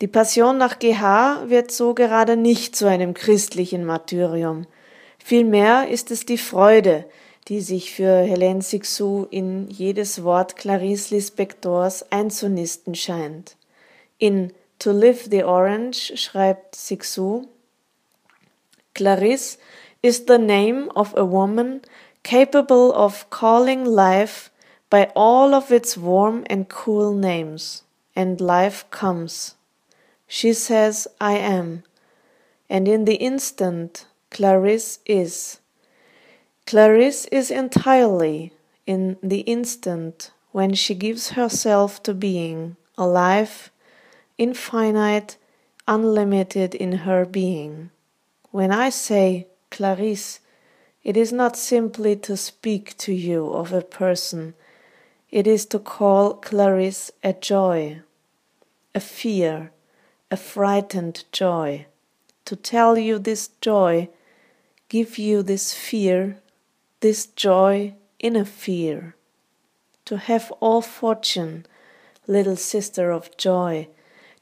Die 0.00 0.08
Passion 0.08 0.58
nach 0.58 0.78
GH 0.78 1.48
wird 1.48 1.70
so 1.70 1.94
gerade 1.94 2.36
nicht 2.36 2.74
zu 2.74 2.86
einem 2.86 3.14
christlichen 3.14 3.84
Martyrium. 3.84 4.66
Vielmehr 5.18 5.88
ist 5.88 6.10
es 6.10 6.26
die 6.26 6.38
Freude, 6.38 7.04
die 7.48 7.60
sich 7.60 7.92
für 7.92 8.22
Helene 8.22 8.60
Sixou 8.60 9.26
in 9.30 9.68
jedes 9.68 10.22
Wort 10.22 10.56
Clarice 10.56 11.10
Lispectors 11.10 12.04
einzunisten 12.12 12.94
scheint. 12.94 13.56
In 14.18 14.52
To 14.80 14.92
Live 14.92 15.28
the 15.30 15.44
Orange 15.44 16.12
schreibt 16.16 16.76
Sixou, 16.76 17.48
Clarice 18.94 19.58
is 20.02 20.26
the 20.26 20.38
name 20.38 20.90
of 20.94 21.16
a 21.16 21.24
woman 21.24 21.80
capable 22.22 22.92
of 22.92 23.30
calling 23.30 23.84
life 23.84 24.50
by 24.90 25.08
all 25.14 25.54
of 25.54 25.70
its 25.70 25.96
warm 25.96 26.44
and 26.50 26.68
cool 26.68 27.14
names, 27.14 27.84
and 28.14 28.40
life 28.40 28.84
comes. 28.90 29.54
She 30.26 30.52
says, 30.52 31.08
I 31.20 31.38
am, 31.38 31.84
and 32.68 32.86
in 32.86 33.04
the 33.04 33.16
instant, 33.16 34.06
Clarisse 34.30 34.98
is. 35.06 35.60
Clarisse 36.68 37.26
is 37.32 37.50
entirely 37.50 38.52
in 38.86 39.16
the 39.22 39.40
instant 39.40 40.32
when 40.52 40.74
she 40.74 40.94
gives 40.94 41.30
herself 41.30 42.02
to 42.02 42.12
being 42.12 42.76
alive, 42.98 43.70
infinite, 44.36 45.38
unlimited 45.86 46.74
in 46.74 46.92
her 47.08 47.24
being. 47.24 47.88
When 48.50 48.70
I 48.70 48.90
say 48.90 49.46
Clarisse, 49.70 50.40
it 51.02 51.16
is 51.16 51.32
not 51.32 51.56
simply 51.56 52.14
to 52.16 52.36
speak 52.36 52.94
to 52.98 53.14
you 53.14 53.48
of 53.48 53.72
a 53.72 53.80
person, 53.80 54.52
it 55.30 55.46
is 55.46 55.64
to 55.72 55.78
call 55.78 56.34
Clarisse 56.34 57.10
a 57.24 57.32
joy, 57.32 58.02
a 58.94 59.00
fear, 59.00 59.72
a 60.30 60.36
frightened 60.36 61.24
joy, 61.32 61.86
to 62.44 62.56
tell 62.56 62.98
you 62.98 63.18
this 63.18 63.48
joy, 63.62 64.10
give 64.90 65.16
you 65.16 65.42
this 65.42 65.72
fear, 65.72 66.36
this 67.00 67.26
joy 67.26 67.94
in 68.18 68.36
a 68.36 68.44
fear, 68.44 69.14
to 70.04 70.16
have 70.16 70.52
all 70.60 70.82
fortune, 70.82 71.66
little 72.26 72.56
sister 72.56 73.10
of 73.10 73.36
joy, 73.36 73.88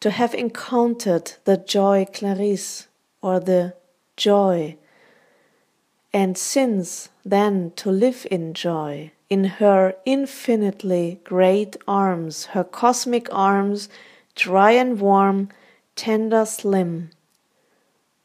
to 0.01 0.11
have 0.11 0.35
encountered 0.35 1.33
the 1.45 1.57
joy 1.57 2.05
Clarisse 2.05 2.87
or 3.23 3.41
the 3.41 3.75
joy 4.17 4.77
and 6.17 6.39
since 6.39 7.11
then 7.27 7.73
to 7.77 7.91
live 7.91 8.27
in 8.31 8.55
joy, 8.55 9.13
in 9.29 9.45
her 9.61 9.95
infinitely 10.07 11.21
great 11.25 11.77
arms, 11.87 12.47
her 12.57 12.65
cosmic 12.65 13.29
arms, 13.31 13.91
dry 14.35 14.71
and 14.71 14.99
warm, 14.99 15.51
tender, 15.95 16.47
slim. 16.47 17.11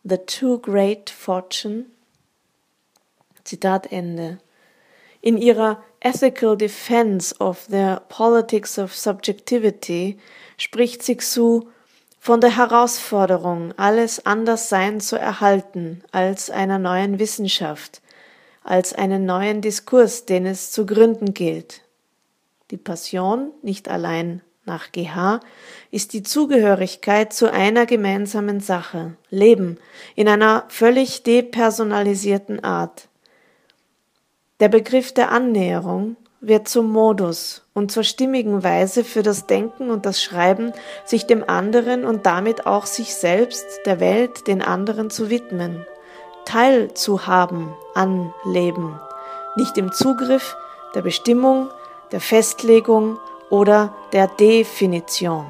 The 0.06 0.18
too 0.18 0.60
great 0.60 1.10
fortune. 1.10 1.88
Zitat 3.44 3.92
Ende. 3.92 4.40
In 5.22 5.38
ihrer 5.38 5.84
Ethical 6.00 6.58
Defense 6.58 7.36
of 7.40 7.68
the 7.70 7.98
Politics 8.10 8.80
of 8.80 8.96
Subjectivity 8.96 10.18
spricht 10.58 11.04
Sixu 11.04 11.68
von 12.20 12.42
der 12.42 12.58
Herausforderung, 12.58 13.74
alles 13.78 14.26
Anderssein 14.26 15.00
zu 15.00 15.18
erhalten 15.18 16.04
als 16.12 16.50
einer 16.50 16.80
neuen 16.80 17.20
Wissenschaft, 17.20 18.02
als 18.64 18.94
einen 18.94 19.26
neuen 19.26 19.62
Diskurs, 19.62 20.26
den 20.26 20.46
es 20.46 20.72
zu 20.72 20.86
gründen 20.86 21.34
gilt. 21.34 21.82
Die 22.72 22.78
Passion, 22.78 23.52
nicht 23.62 23.90
allein 23.90 24.42
nach 24.66 24.92
GH, 24.92 25.40
ist 25.92 26.14
die 26.14 26.24
Zugehörigkeit 26.24 27.34
zu 27.34 27.52
einer 27.52 27.86
gemeinsamen 27.86 28.60
Sache, 28.60 29.18
Leben, 29.30 29.78
in 30.16 30.28
einer 30.28 30.66
völlig 30.70 31.24
depersonalisierten 31.24 32.64
Art. 32.64 33.08
Der 34.62 34.70
Begriff 34.70 35.12
der 35.12 35.32
Annäherung 35.32 36.18
wird 36.40 36.68
zum 36.68 36.92
Modus 36.92 37.64
und 37.74 37.92
zur 37.92 38.04
stimmigen 38.04 38.64
Weise 38.64 39.04
für 39.04 39.24
das 39.24 39.48
Denken 39.48 39.90
und 39.90 40.06
das 40.06 40.22
Schreiben, 40.22 40.72
sich 41.04 41.26
dem 41.26 41.44
anderen 41.50 42.06
und 42.06 42.28
damit 42.28 42.68
auch 42.68 42.86
sich 42.86 43.16
selbst, 43.16 43.66
der 43.88 44.00
Welt, 44.00 44.46
den 44.46 44.62
anderen 44.62 45.10
zu 45.10 45.32
widmen, 45.32 45.84
teilzuhaben 46.46 47.74
an 47.96 48.36
Leben, 48.46 49.00
nicht 49.56 49.80
im 49.80 49.92
Zugriff, 49.92 50.56
der 50.94 51.02
Bestimmung, 51.02 51.70
der 52.12 52.22
Festlegung 52.22 53.18
oder 53.50 53.96
der 54.14 54.28
Definition. 54.28 55.48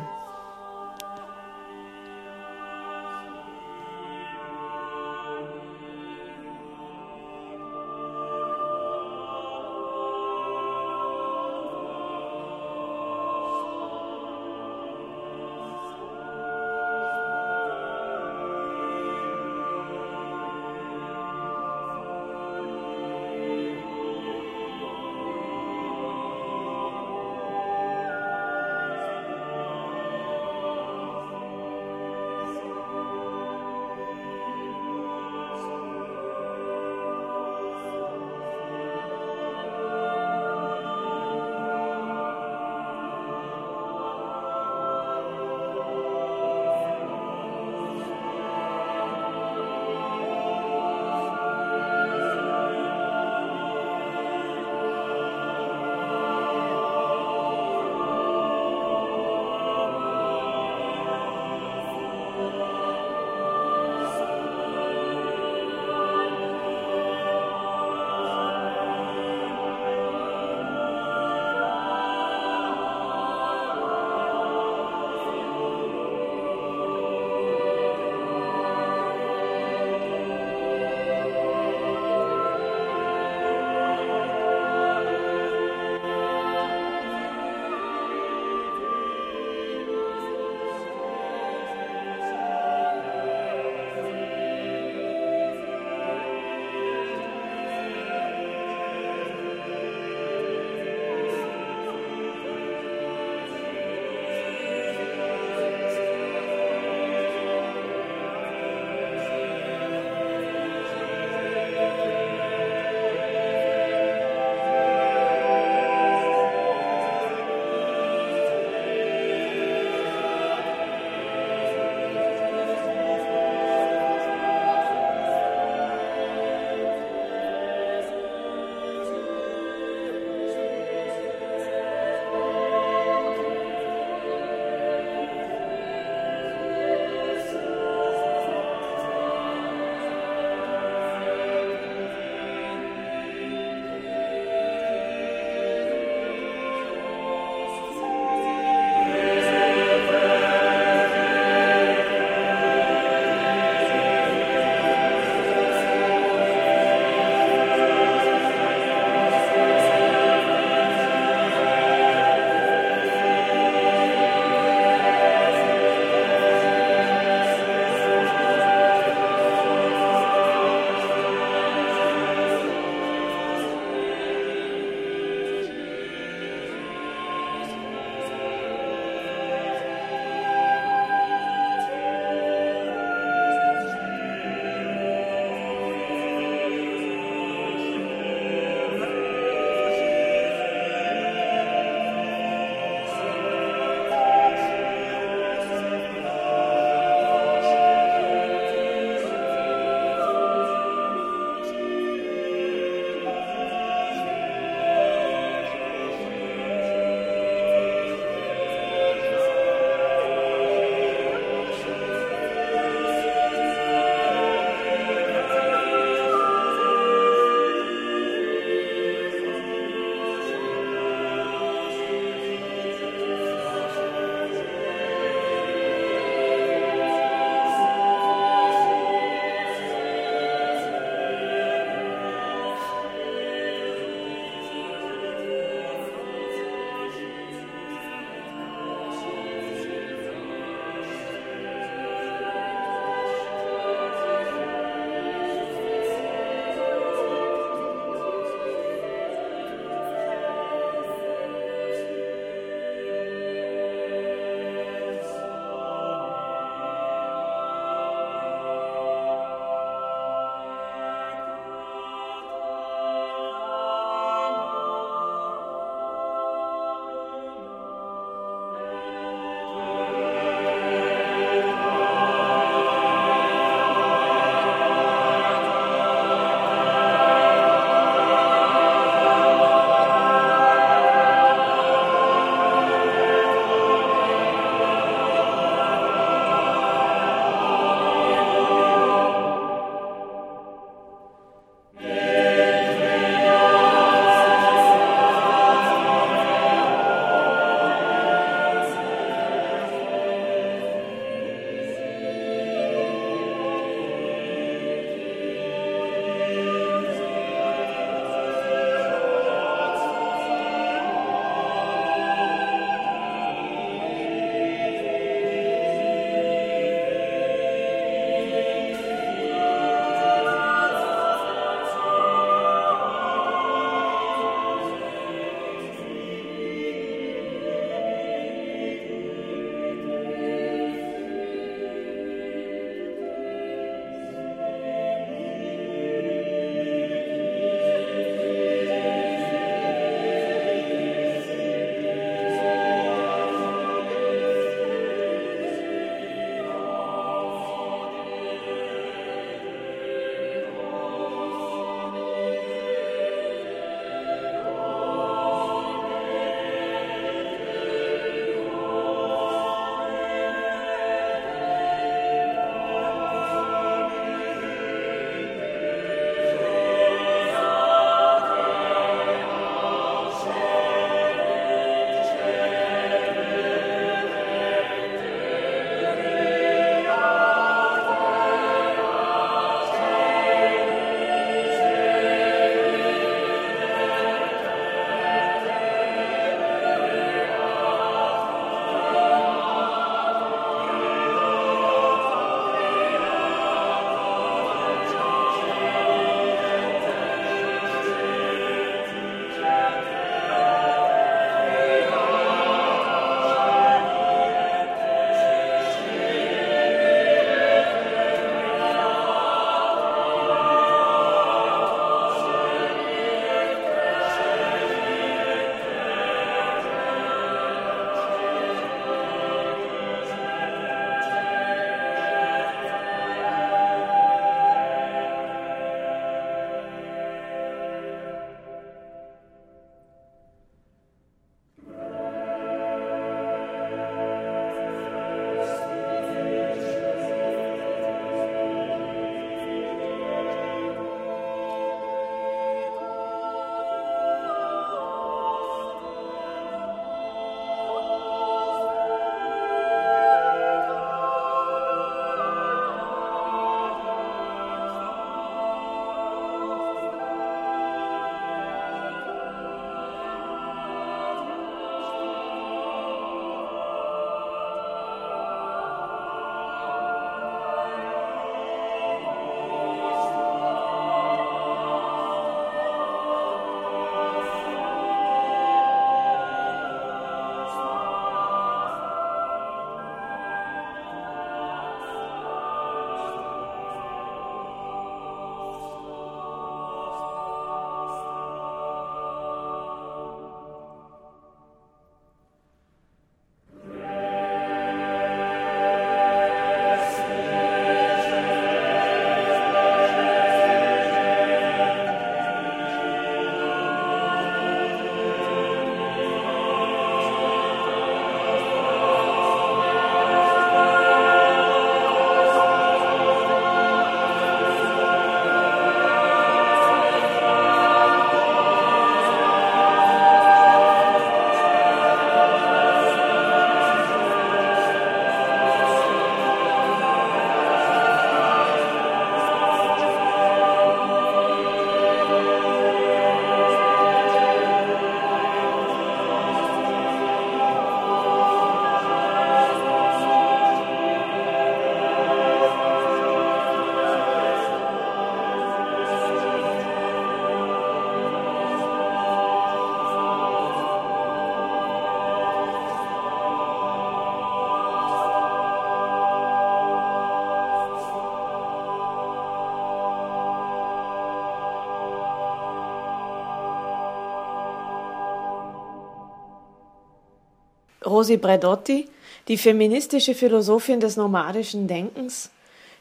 Rosi 568.21 568.37
Bredotti, 568.37 569.07
die 569.47 569.57
feministische 569.57 570.35
Philosophin 570.35 570.99
des 570.99 571.17
nomadischen 571.17 571.87
Denkens, 571.87 572.51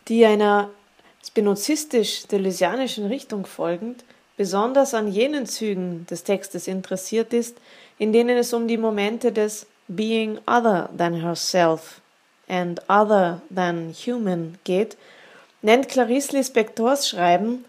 die 0.08 0.24
einer 0.24 0.70
spinozistisch-deleuzianischen 1.26 3.04
Richtung 3.04 3.44
folgend 3.44 4.02
besonders 4.38 4.94
an 4.94 5.12
jenen 5.12 5.44
Zügen 5.44 6.06
des 6.08 6.24
Textes 6.24 6.66
interessiert 6.66 7.34
ist, 7.34 7.58
in 7.98 8.14
denen 8.14 8.38
es 8.38 8.54
um 8.54 8.66
die 8.66 8.78
Momente 8.78 9.30
des 9.30 9.66
Being 9.88 10.38
other 10.46 10.88
than 10.96 11.20
herself 11.20 12.00
and 12.48 12.80
other 12.88 13.42
than 13.54 13.92
human 13.92 14.56
geht, 14.64 14.96
nennt 15.60 15.90
Clarice 15.90 16.32
Lispectors 16.32 17.10
Schreiben 17.10 17.66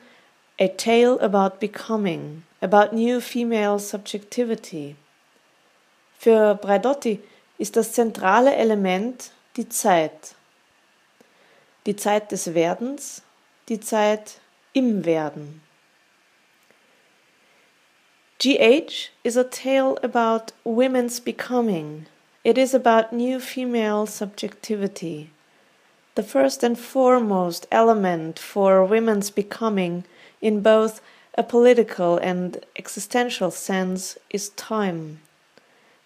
A 0.58 0.70
Tale 0.70 1.20
About 1.20 1.58
Becoming, 1.60 2.43
About 2.62 2.95
New 2.95 3.20
Female 3.20 3.78
Subjectivity. 3.78 4.95
Für 6.18 6.56
Braidotti 6.56 7.20
ist 7.62 7.76
das 7.76 7.93
zentrale 7.93 8.55
Element 8.55 9.30
die 9.55 9.70
Zeit. 9.70 10.34
Die 11.86 11.95
Zeit 11.95 12.32
des 12.32 12.55
Werdens, 12.55 13.22
die 13.70 13.80
Zeit 13.80 14.39
im 14.74 15.05
Werden. 15.05 15.62
GH 18.39 19.12
is 19.22 19.38
a 19.38 19.43
tale 19.43 19.95
about 20.01 20.53
women's 20.64 21.20
becoming. 21.20 22.07
It 22.43 22.57
is 22.57 22.74
about 22.74 23.16
new 23.16 23.39
female 23.39 24.07
subjectivity. 24.07 25.30
The 26.16 26.24
first 26.24 26.64
and 26.64 26.80
foremost 26.80 27.68
element 27.72 28.39
for 28.39 28.84
women's 28.84 29.30
becoming, 29.30 30.03
in 30.41 30.64
both 30.64 30.99
a 31.38 31.43
political 31.43 32.18
and 32.18 32.66
existential 32.76 33.51
sense, 33.51 34.18
is 34.32 34.49
time. 34.49 35.20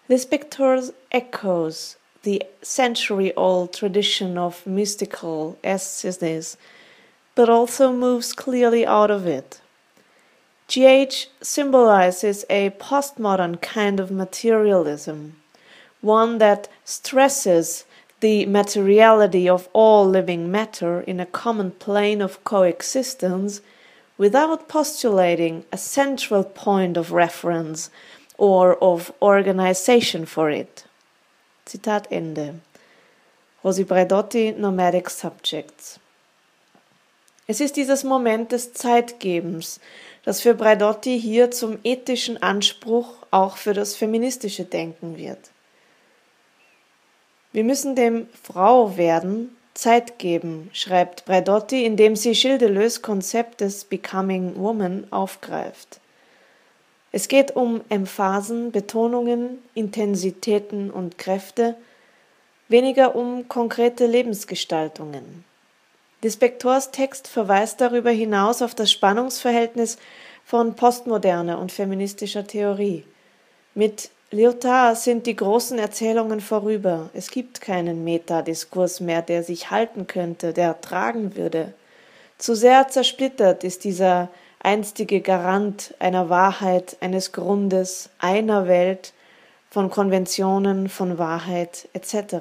This 0.08 0.24
picture 0.24 0.80
echoes 1.10 1.96
the 2.22 2.42
century 2.62 3.34
old 3.34 3.72
tradition 3.72 4.38
of 4.38 4.64
mystical 4.64 5.58
aesthetics, 5.64 6.56
but 7.34 7.48
also 7.48 7.92
moves 7.92 8.32
clearly 8.32 8.86
out 8.86 9.10
of 9.10 9.26
it. 9.26 9.60
GH 10.68 11.28
symbolizes 11.40 12.44
a 12.48 12.70
postmodern 12.70 13.60
kind 13.60 13.98
of 13.98 14.10
materialism, 14.12 15.36
one 16.00 16.38
that 16.38 16.68
stresses 16.84 17.84
the 18.20 18.46
materiality 18.46 19.48
of 19.48 19.68
all 19.72 20.08
living 20.08 20.50
matter 20.50 21.00
in 21.00 21.18
a 21.18 21.26
common 21.26 21.72
plane 21.72 22.22
of 22.22 22.42
coexistence 22.44 23.60
without 24.18 24.68
postulating 24.68 25.64
a 25.72 25.78
central 25.78 26.44
point 26.44 26.96
of 26.96 27.12
reference 27.12 27.90
or 28.38 28.76
of 28.82 29.12
organization 29.20 30.26
for 30.26 30.50
it. 30.50 30.84
Zitat 31.66 32.10
Ende. 32.10 32.60
Rosi 33.64 33.84
Bredotti, 33.84 34.52
Nomadic 34.52 35.10
Subjects. 35.10 35.98
Es 37.48 37.60
ist 37.60 37.76
dieses 37.76 38.02
Moment 38.02 38.52
des 38.52 38.72
Zeitgebens, 38.72 39.80
das 40.24 40.40
für 40.40 40.54
Braidotti 40.54 41.20
hier 41.20 41.52
zum 41.52 41.78
ethischen 41.84 42.42
Anspruch 42.42 43.14
auch 43.30 43.56
für 43.56 43.72
das 43.72 43.94
feministische 43.94 44.64
Denken 44.64 45.16
wird. 45.16 45.38
Wir 47.52 47.62
müssen 47.62 47.94
dem 47.94 48.28
Frau 48.42 48.96
werden 48.96 49.56
Zeit 49.74 50.18
geben, 50.18 50.70
schreibt 50.72 51.24
Braidotti, 51.24 51.84
indem 51.84 52.16
sie 52.16 52.32
Gilles 52.32 53.02
Konzept 53.02 53.60
des 53.60 53.84
Becoming 53.84 54.56
Woman 54.56 55.06
aufgreift. 55.10 56.00
Es 57.16 57.28
geht 57.28 57.56
um 57.56 57.80
Emphasen, 57.88 58.72
Betonungen, 58.72 59.62
Intensitäten 59.72 60.90
und 60.90 61.16
Kräfte, 61.16 61.74
weniger 62.68 63.16
um 63.16 63.48
konkrete 63.48 64.04
Lebensgestaltungen. 64.04 65.42
Despektors 66.22 66.90
Text 66.90 67.26
verweist 67.26 67.80
darüber 67.80 68.10
hinaus 68.10 68.60
auf 68.60 68.74
das 68.74 68.92
Spannungsverhältnis 68.92 69.96
von 70.44 70.74
postmoderner 70.76 71.58
und 71.58 71.72
feministischer 71.72 72.46
Theorie. 72.46 73.02
Mit 73.74 74.10
Lyotard 74.30 74.98
sind 74.98 75.26
die 75.26 75.36
großen 75.36 75.78
Erzählungen 75.78 76.42
vorüber. 76.42 77.08
Es 77.14 77.30
gibt 77.30 77.62
keinen 77.62 78.04
Metadiskurs 78.04 79.00
mehr, 79.00 79.22
der 79.22 79.42
sich 79.42 79.70
halten 79.70 80.06
könnte, 80.06 80.52
der 80.52 80.82
tragen 80.82 81.34
würde. 81.34 81.72
Zu 82.36 82.54
sehr 82.54 82.88
zersplittert 82.88 83.64
ist 83.64 83.84
dieser 83.84 84.28
einstige 84.66 85.20
Garant 85.20 85.94
einer 86.00 86.28
Wahrheit, 86.28 86.96
eines 87.00 87.30
Grundes, 87.30 88.10
einer 88.18 88.66
Welt, 88.66 89.12
von 89.70 89.90
Konventionen, 89.90 90.88
von 90.88 91.18
Wahrheit 91.18 91.88
etc. 91.92 92.38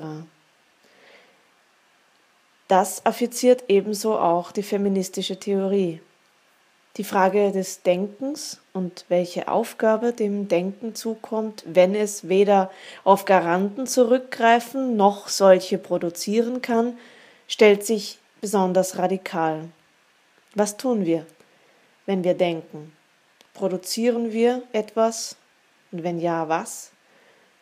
Das 2.68 3.06
affiziert 3.06 3.66
ebenso 3.68 4.18
auch 4.18 4.52
die 4.52 4.64
feministische 4.64 5.40
Theorie. 5.40 6.02
Die 6.98 7.04
Frage 7.04 7.52
des 7.52 7.84
Denkens 7.84 8.60
und 8.74 9.06
welche 9.08 9.48
Aufgabe 9.48 10.12
dem 10.12 10.48
Denken 10.48 10.96
zukommt, 10.96 11.64
wenn 11.68 11.94
es 11.94 12.28
weder 12.28 12.72
auf 13.04 13.26
Garanten 13.26 13.86
zurückgreifen 13.86 14.96
noch 14.96 15.28
solche 15.28 15.78
produzieren 15.78 16.64
kann, 16.64 16.98
stellt 17.48 17.86
sich 17.86 18.18
besonders 18.42 18.98
radikal. 18.98 19.70
Was 20.56 20.78
tun 20.78 21.06
wir, 21.06 21.28
wenn 22.06 22.24
wir 22.24 22.34
denken? 22.34 22.94
Produzieren 23.54 24.32
wir 24.32 24.64
etwas? 24.74 25.38
Und 25.92 26.04
wenn 26.04 26.20
ja, 26.20 26.50
was? 26.50 26.92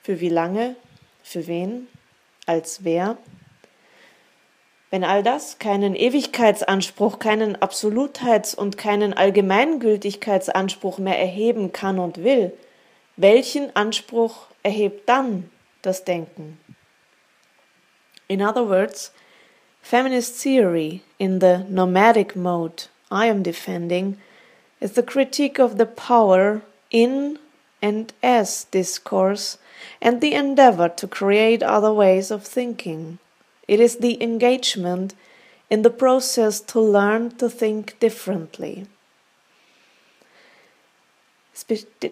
Für 0.02 0.20
wie 0.20 0.30
lange? 0.30 0.76
Für 1.24 1.48
wen? 1.48 1.88
Als 2.46 2.84
wer? 2.84 3.18
Wenn 4.90 5.04
all 5.04 5.24
das 5.24 5.58
keinen 5.58 5.96
Ewigkeitsanspruch, 5.96 7.20
keinen 7.20 7.56
Absolutheits- 7.56 8.54
und 8.54 8.78
keinen 8.78 9.14
Allgemeingültigkeitsanspruch 9.14 11.00
mehr 11.00 11.18
erheben 11.18 11.72
kann 11.72 11.98
und 11.98 12.24
will, 12.24 12.54
welchen 13.16 13.76
Anspruch 13.76 14.48
erhebt 14.62 15.10
dann 15.10 15.50
das 15.82 16.04
Denken? 16.04 16.60
In 18.28 18.42
other 18.42 18.70
words, 18.70 19.12
feminist 19.82 20.42
theory 20.42 21.02
in 21.18 21.40
the 21.40 21.60
nomadic 21.70 22.36
mode 22.36 22.84
I 23.12 23.30
am 23.30 23.44
defending 23.44 24.18
is 24.84 24.92
the 24.92 25.02
critique 25.02 25.60
of 25.60 25.78
the 25.78 25.86
power 25.86 26.62
in 26.92 27.40
and 27.82 28.12
as 28.22 28.66
discourse 28.66 29.58
and 30.02 30.20
the 30.20 30.34
endeavor 30.34 30.90
to 30.90 31.08
create 31.08 31.64
other 31.64 31.94
ways 31.94 32.30
of 32.30 32.44
thinking. 32.44 33.18
It 33.66 33.80
is 33.80 33.98
the 33.98 34.22
engagement 34.22 35.16
in 35.70 35.84
the 35.84 35.90
process 35.90 36.60
to 36.60 36.82
learn 36.82 37.32
to 37.38 37.50
think 37.50 37.98
differently. 38.02 38.86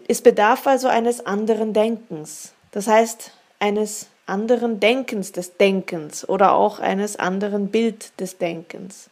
Es 0.07 0.21
bedarf 0.21 0.65
also 0.65 0.87
eines 0.87 1.19
anderen 1.25 1.73
Denkens, 1.73 2.53
das 2.71 2.87
heißt 2.87 3.31
eines 3.59 4.07
anderen 4.27 4.79
Denkens 4.79 5.33
des 5.33 5.57
Denkens 5.57 6.27
oder 6.29 6.53
auch 6.53 6.79
eines 6.79 7.17
anderen 7.17 7.67
Bild 7.67 8.17
des 8.17 8.37
Denkens. 8.37 9.09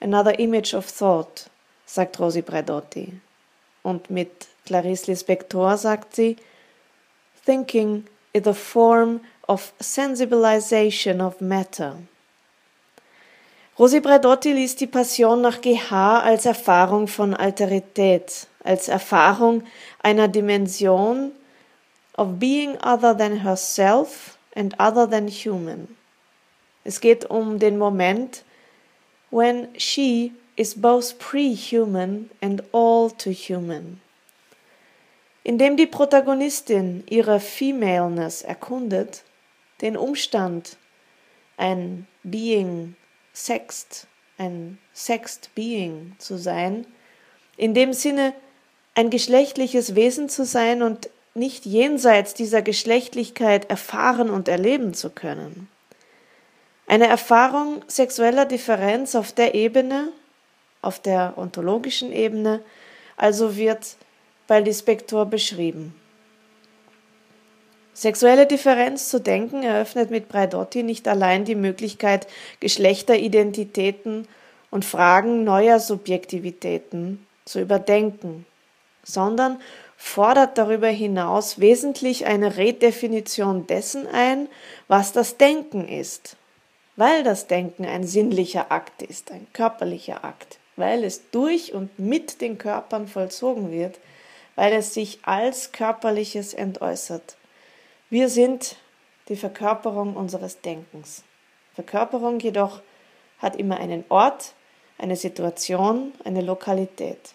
Another 0.00 0.36
image 0.40 0.74
of 0.74 0.90
thought, 0.90 1.48
sagt 1.92 2.20
Rosi 2.20 2.42
Bredotti. 2.42 3.12
Und 3.82 4.10
mit 4.10 4.46
Clarice 4.66 5.06
Lispector 5.08 5.76
sagt 5.76 6.14
sie, 6.14 6.36
Thinking 7.44 8.04
is 8.32 8.46
a 8.46 8.52
form 8.52 9.20
of 9.48 9.72
sensibilization 9.80 11.20
of 11.20 11.40
matter. 11.40 11.96
Rosi 13.78 14.00
Bredotti 14.00 14.52
liest 14.52 14.80
die 14.80 14.86
Passion 14.86 15.40
nach 15.40 15.60
GH 15.62 15.90
als 15.90 16.44
Erfahrung 16.44 17.08
von 17.08 17.34
Alterität, 17.34 18.46
als 18.62 18.88
Erfahrung 18.88 19.64
einer 20.02 20.28
Dimension 20.28 21.32
of 22.16 22.38
being 22.38 22.76
other 22.82 23.16
than 23.16 23.42
herself 23.42 24.36
and 24.54 24.78
other 24.78 25.08
than 25.08 25.28
human. 25.28 25.96
Es 26.84 27.00
geht 27.00 27.24
um 27.24 27.58
den 27.58 27.78
Moment, 27.78 28.44
when 29.30 29.68
she 29.78 30.32
is 30.60 30.74
both 30.74 31.18
pre-human 31.18 32.28
and 32.42 32.62
all 32.70 33.08
too 33.08 33.32
human. 33.32 33.98
Indem 35.42 35.78
die 35.78 35.86
Protagonistin 35.86 37.02
ihre 37.08 37.40
Femaleness 37.40 38.42
erkundet, 38.42 39.24
den 39.80 39.96
Umstand, 39.96 40.76
ein 41.56 42.06
Being, 42.22 42.94
Sext, 43.32 44.06
ein 44.36 44.76
Sext 44.92 45.48
Being 45.54 46.14
zu 46.18 46.36
sein, 46.36 46.86
in 47.56 47.72
dem 47.72 47.94
Sinne 47.94 48.34
ein 48.94 49.08
geschlechtliches 49.08 49.94
Wesen 49.94 50.28
zu 50.28 50.44
sein 50.44 50.82
und 50.82 51.08
nicht 51.32 51.64
jenseits 51.64 52.34
dieser 52.34 52.60
Geschlechtlichkeit 52.60 53.70
erfahren 53.70 54.28
und 54.28 54.46
erleben 54.46 54.92
zu 54.92 55.08
können. 55.08 55.70
Eine 56.86 57.06
Erfahrung 57.06 57.82
sexueller 57.86 58.44
Differenz 58.44 59.14
auf 59.14 59.32
der 59.32 59.54
Ebene, 59.54 60.12
auf 60.82 61.00
der 61.00 61.34
ontologischen 61.36 62.12
Ebene, 62.12 62.62
also 63.16 63.56
wird 63.56 63.96
bei 64.46 64.60
Lispector 64.60 65.26
beschrieben. 65.26 65.94
Sexuelle 67.92 68.46
Differenz 68.46 69.10
zu 69.10 69.20
denken 69.20 69.62
eröffnet 69.62 70.10
mit 70.10 70.28
Braidotti 70.28 70.82
nicht 70.82 71.06
allein 71.06 71.44
die 71.44 71.54
Möglichkeit, 71.54 72.26
Geschlechteridentitäten 72.60 74.26
und 74.70 74.84
Fragen 74.84 75.44
neuer 75.44 75.80
Subjektivitäten 75.80 77.26
zu 77.44 77.60
überdenken, 77.60 78.46
sondern 79.02 79.60
fordert 79.96 80.56
darüber 80.56 80.88
hinaus 80.88 81.60
wesentlich 81.60 82.24
eine 82.24 82.56
Redefinition 82.56 83.66
dessen 83.66 84.06
ein, 84.06 84.48
was 84.88 85.12
das 85.12 85.36
Denken 85.36 85.86
ist, 85.86 86.36
weil 86.96 87.22
das 87.22 87.48
Denken 87.48 87.84
ein 87.84 88.06
sinnlicher 88.06 88.72
Akt 88.72 89.02
ist, 89.02 89.30
ein 89.30 89.46
körperlicher 89.52 90.24
Akt, 90.24 90.59
weil 90.80 91.04
es 91.04 91.30
durch 91.30 91.72
und 91.72 91.98
mit 91.98 92.40
den 92.40 92.58
Körpern 92.58 93.06
vollzogen 93.06 93.70
wird, 93.70 94.00
weil 94.56 94.72
es 94.72 94.94
sich 94.94 95.20
als 95.22 95.72
körperliches 95.72 96.54
entäußert. 96.54 97.36
Wir 98.08 98.28
sind 98.28 98.76
die 99.28 99.36
Verkörperung 99.36 100.16
unseres 100.16 100.60
Denkens. 100.60 101.22
Verkörperung 101.74 102.40
jedoch 102.40 102.82
hat 103.38 103.56
immer 103.56 103.78
einen 103.78 104.04
Ort, 104.08 104.54
eine 104.98 105.16
Situation, 105.16 106.12
eine 106.24 106.42
Lokalität. 106.42 107.34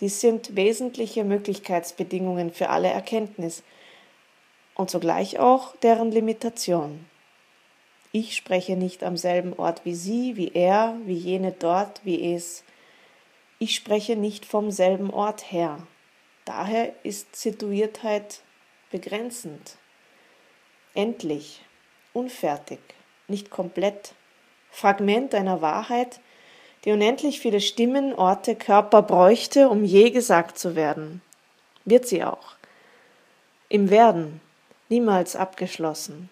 Dies 0.00 0.20
sind 0.20 0.56
wesentliche 0.56 1.24
Möglichkeitsbedingungen 1.24 2.52
für 2.52 2.68
alle 2.68 2.88
Erkenntnis 2.88 3.62
und 4.74 4.90
zugleich 4.90 5.38
auch 5.38 5.74
deren 5.76 6.10
Limitation. 6.10 7.06
Ich 8.18 8.34
spreche 8.34 8.76
nicht 8.76 9.04
am 9.04 9.18
selben 9.18 9.52
Ort 9.52 9.84
wie 9.84 9.94
sie, 9.94 10.38
wie 10.38 10.52
er, 10.54 10.96
wie 11.04 11.12
jene 11.12 11.52
dort, 11.52 12.00
wie 12.02 12.32
es. 12.32 12.64
Ich 13.58 13.74
spreche 13.74 14.16
nicht 14.16 14.46
vom 14.46 14.70
selben 14.70 15.10
Ort 15.10 15.52
her. 15.52 15.86
Daher 16.46 16.94
ist 17.02 17.36
Situiertheit 17.36 18.40
begrenzend, 18.90 19.76
endlich, 20.94 21.60
unfertig, 22.14 22.78
nicht 23.28 23.50
komplett, 23.50 24.14
Fragment 24.70 25.34
einer 25.34 25.60
Wahrheit, 25.60 26.18
die 26.86 26.92
unendlich 26.92 27.38
viele 27.38 27.60
Stimmen, 27.60 28.14
Orte, 28.14 28.56
Körper 28.56 29.02
bräuchte, 29.02 29.68
um 29.68 29.84
je 29.84 30.08
gesagt 30.08 30.56
zu 30.56 30.74
werden. 30.74 31.20
Wird 31.84 32.06
sie 32.06 32.24
auch. 32.24 32.56
Im 33.68 33.90
Werden, 33.90 34.40
niemals 34.88 35.36
abgeschlossen. 35.36 36.30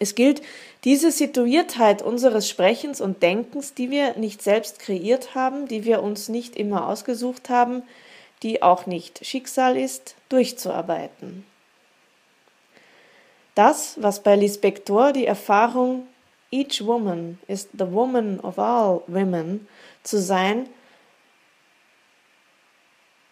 Es 0.00 0.14
gilt 0.14 0.40
diese 0.84 1.12
Situiertheit 1.12 2.00
unseres 2.00 2.48
Sprechens 2.48 3.02
und 3.02 3.22
Denkens, 3.22 3.74
die 3.74 3.90
wir 3.90 4.16
nicht 4.16 4.42
selbst 4.42 4.78
kreiert 4.78 5.34
haben, 5.34 5.68
die 5.68 5.84
wir 5.84 6.02
uns 6.02 6.30
nicht 6.30 6.56
immer 6.56 6.88
ausgesucht 6.88 7.50
haben, 7.50 7.82
die 8.42 8.62
auch 8.62 8.86
nicht 8.86 9.24
Schicksal 9.24 9.76
ist, 9.76 10.16
durchzuarbeiten. 10.30 11.44
Das, 13.54 13.96
was 14.00 14.22
bei 14.22 14.36
Lispector 14.36 15.12
die 15.12 15.26
Erfahrung 15.26 16.06
Each 16.50 16.84
woman 16.84 17.38
is 17.46 17.68
the 17.72 17.92
woman 17.92 18.40
of 18.40 18.58
all 18.58 19.02
women 19.06 19.68
zu 20.02 20.18
sein, 20.18 20.68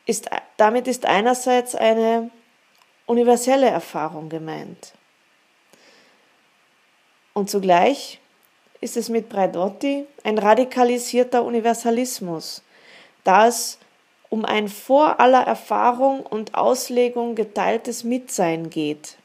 ist, 0.07 0.29
damit 0.57 0.87
ist 0.87 1.05
einerseits 1.05 1.75
eine 1.75 2.31
universelle 3.07 3.69
Erfahrung 3.69 4.29
gemeint. 4.29 4.93
Und 7.39 7.49
zugleich 7.49 8.19
ist 8.81 8.97
es 8.97 9.09
mit 9.09 9.29
Braidotti 9.29 10.07
ein 10.25 10.39
radikalisierter 10.39 11.45
Universalismus, 11.45 12.65
da 13.23 13.47
es 13.47 13.79
um 14.29 14.45
ein 14.45 14.67
vor 14.67 15.21
aller 15.21 15.43
Erfahrung 15.43 16.27
und 16.27 16.57
Auslegung 16.57 17.37
geteiltes 17.37 18.03
Mitsein 18.03 18.71
geht. 18.71 19.19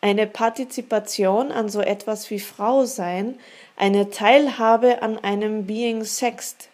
Eine 0.00 0.26
Partizipation 0.26 1.52
an 1.52 1.68
so 1.68 1.80
etwas 1.80 2.28
wie 2.30 2.40
Frau 2.40 2.84
sein, 2.84 3.38
eine 3.76 4.10
Teilhabe 4.10 5.00
an 5.00 5.22
einem 5.22 5.64
Being 5.64 6.02
Sext. 6.02 6.68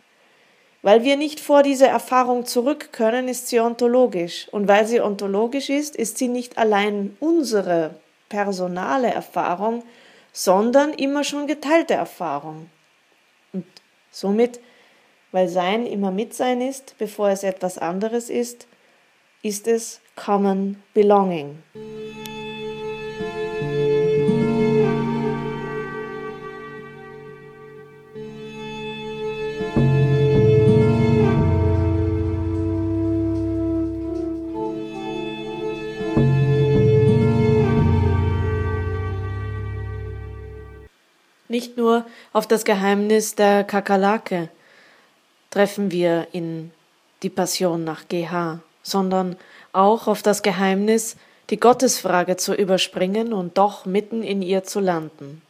Weil 0.80 1.04
wir 1.04 1.18
nicht 1.18 1.38
vor 1.38 1.62
diese 1.62 1.86
Erfahrung 1.86 2.46
zurück 2.46 2.92
können, 2.92 3.28
ist 3.28 3.48
sie 3.48 3.60
ontologisch. 3.60 4.48
Und 4.52 4.68
weil 4.68 4.86
sie 4.86 5.02
ontologisch 5.02 5.68
ist, 5.68 5.96
ist 5.96 6.16
sie 6.16 6.28
nicht 6.28 6.56
allein 6.56 7.14
unsere 7.20 7.96
personale 8.30 9.12
Erfahrung, 9.12 9.82
sondern 10.32 10.92
immer 10.92 11.24
schon 11.24 11.46
geteilte 11.46 11.94
Erfahrung. 11.94 12.70
Und 13.52 13.64
somit 14.10 14.60
weil 15.32 15.48
Sein 15.48 15.86
immer 15.86 16.10
Mitsein 16.10 16.60
ist, 16.60 16.96
bevor 16.98 17.28
es 17.28 17.42
etwas 17.42 17.78
anderes 17.78 18.30
ist, 18.30 18.66
ist 19.42 19.68
es 19.68 20.00
Common 20.16 20.82
Belonging. 20.94 21.62
Nicht 41.58 41.76
nur 41.76 42.06
auf 42.32 42.46
das 42.46 42.64
Geheimnis 42.64 43.34
der 43.34 43.64
Kakerlake, 43.64 44.48
treffen 45.50 45.90
wir 45.90 46.28
in 46.30 46.70
die 47.24 47.30
Passion 47.30 47.82
nach 47.82 48.06
GH, 48.06 48.60
sondern 48.84 49.36
auch 49.72 50.06
auf 50.06 50.22
das 50.22 50.44
Geheimnis, 50.44 51.16
die 51.50 51.58
Gottesfrage 51.58 52.36
zu 52.36 52.54
überspringen 52.54 53.32
und 53.32 53.58
doch 53.58 53.86
mitten 53.86 54.22
in 54.22 54.40
ihr 54.40 54.62
zu 54.62 54.78
landen. 54.78 55.42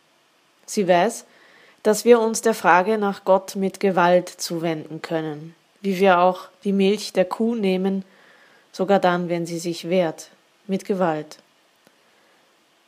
Sie 0.65 0.89
weiß, 0.89 1.27
dass 1.83 2.07
wir 2.07 2.21
uns 2.21 2.41
der 2.41 2.55
Frage 2.55 2.97
nach 2.97 3.27
Gott 3.27 3.55
mit 3.55 3.79
Gewalt 3.79 4.31
zuwenden 4.31 5.03
können, 5.03 5.55
wie 5.83 6.01
wir 6.01 6.21
auch 6.21 6.49
die 6.65 6.73
Milch 6.73 7.13
der 7.13 7.27
Kuh 7.27 7.55
nehmen, 7.55 8.03
sogar 8.73 8.99
dann, 8.99 9.29
wenn 9.29 9.45
sie 9.45 9.59
sich 9.59 9.91
wehrt, 9.91 10.31
mit 10.67 10.87
Gewalt. 10.87 11.37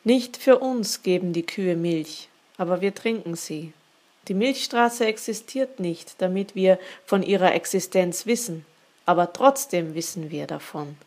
Nicht 0.04 0.38
für 0.38 0.58
uns 0.58 1.02
geben 1.02 1.34
die 1.34 1.44
Kühe 1.44 1.76
Milch, 1.76 2.29
aber 2.60 2.82
wir 2.82 2.94
trinken 2.94 3.36
sie, 3.36 3.72
die 4.28 4.34
Milchstraße 4.34 5.06
existiert 5.06 5.80
nicht, 5.80 6.20
damit 6.20 6.54
wir 6.54 6.78
von 7.06 7.22
ihrer 7.22 7.54
Existenz 7.54 8.26
wissen, 8.26 8.66
aber 9.06 9.32
trotzdem 9.32 9.94
wissen 9.94 10.30
wir 10.30 10.46
davon. 10.46 10.98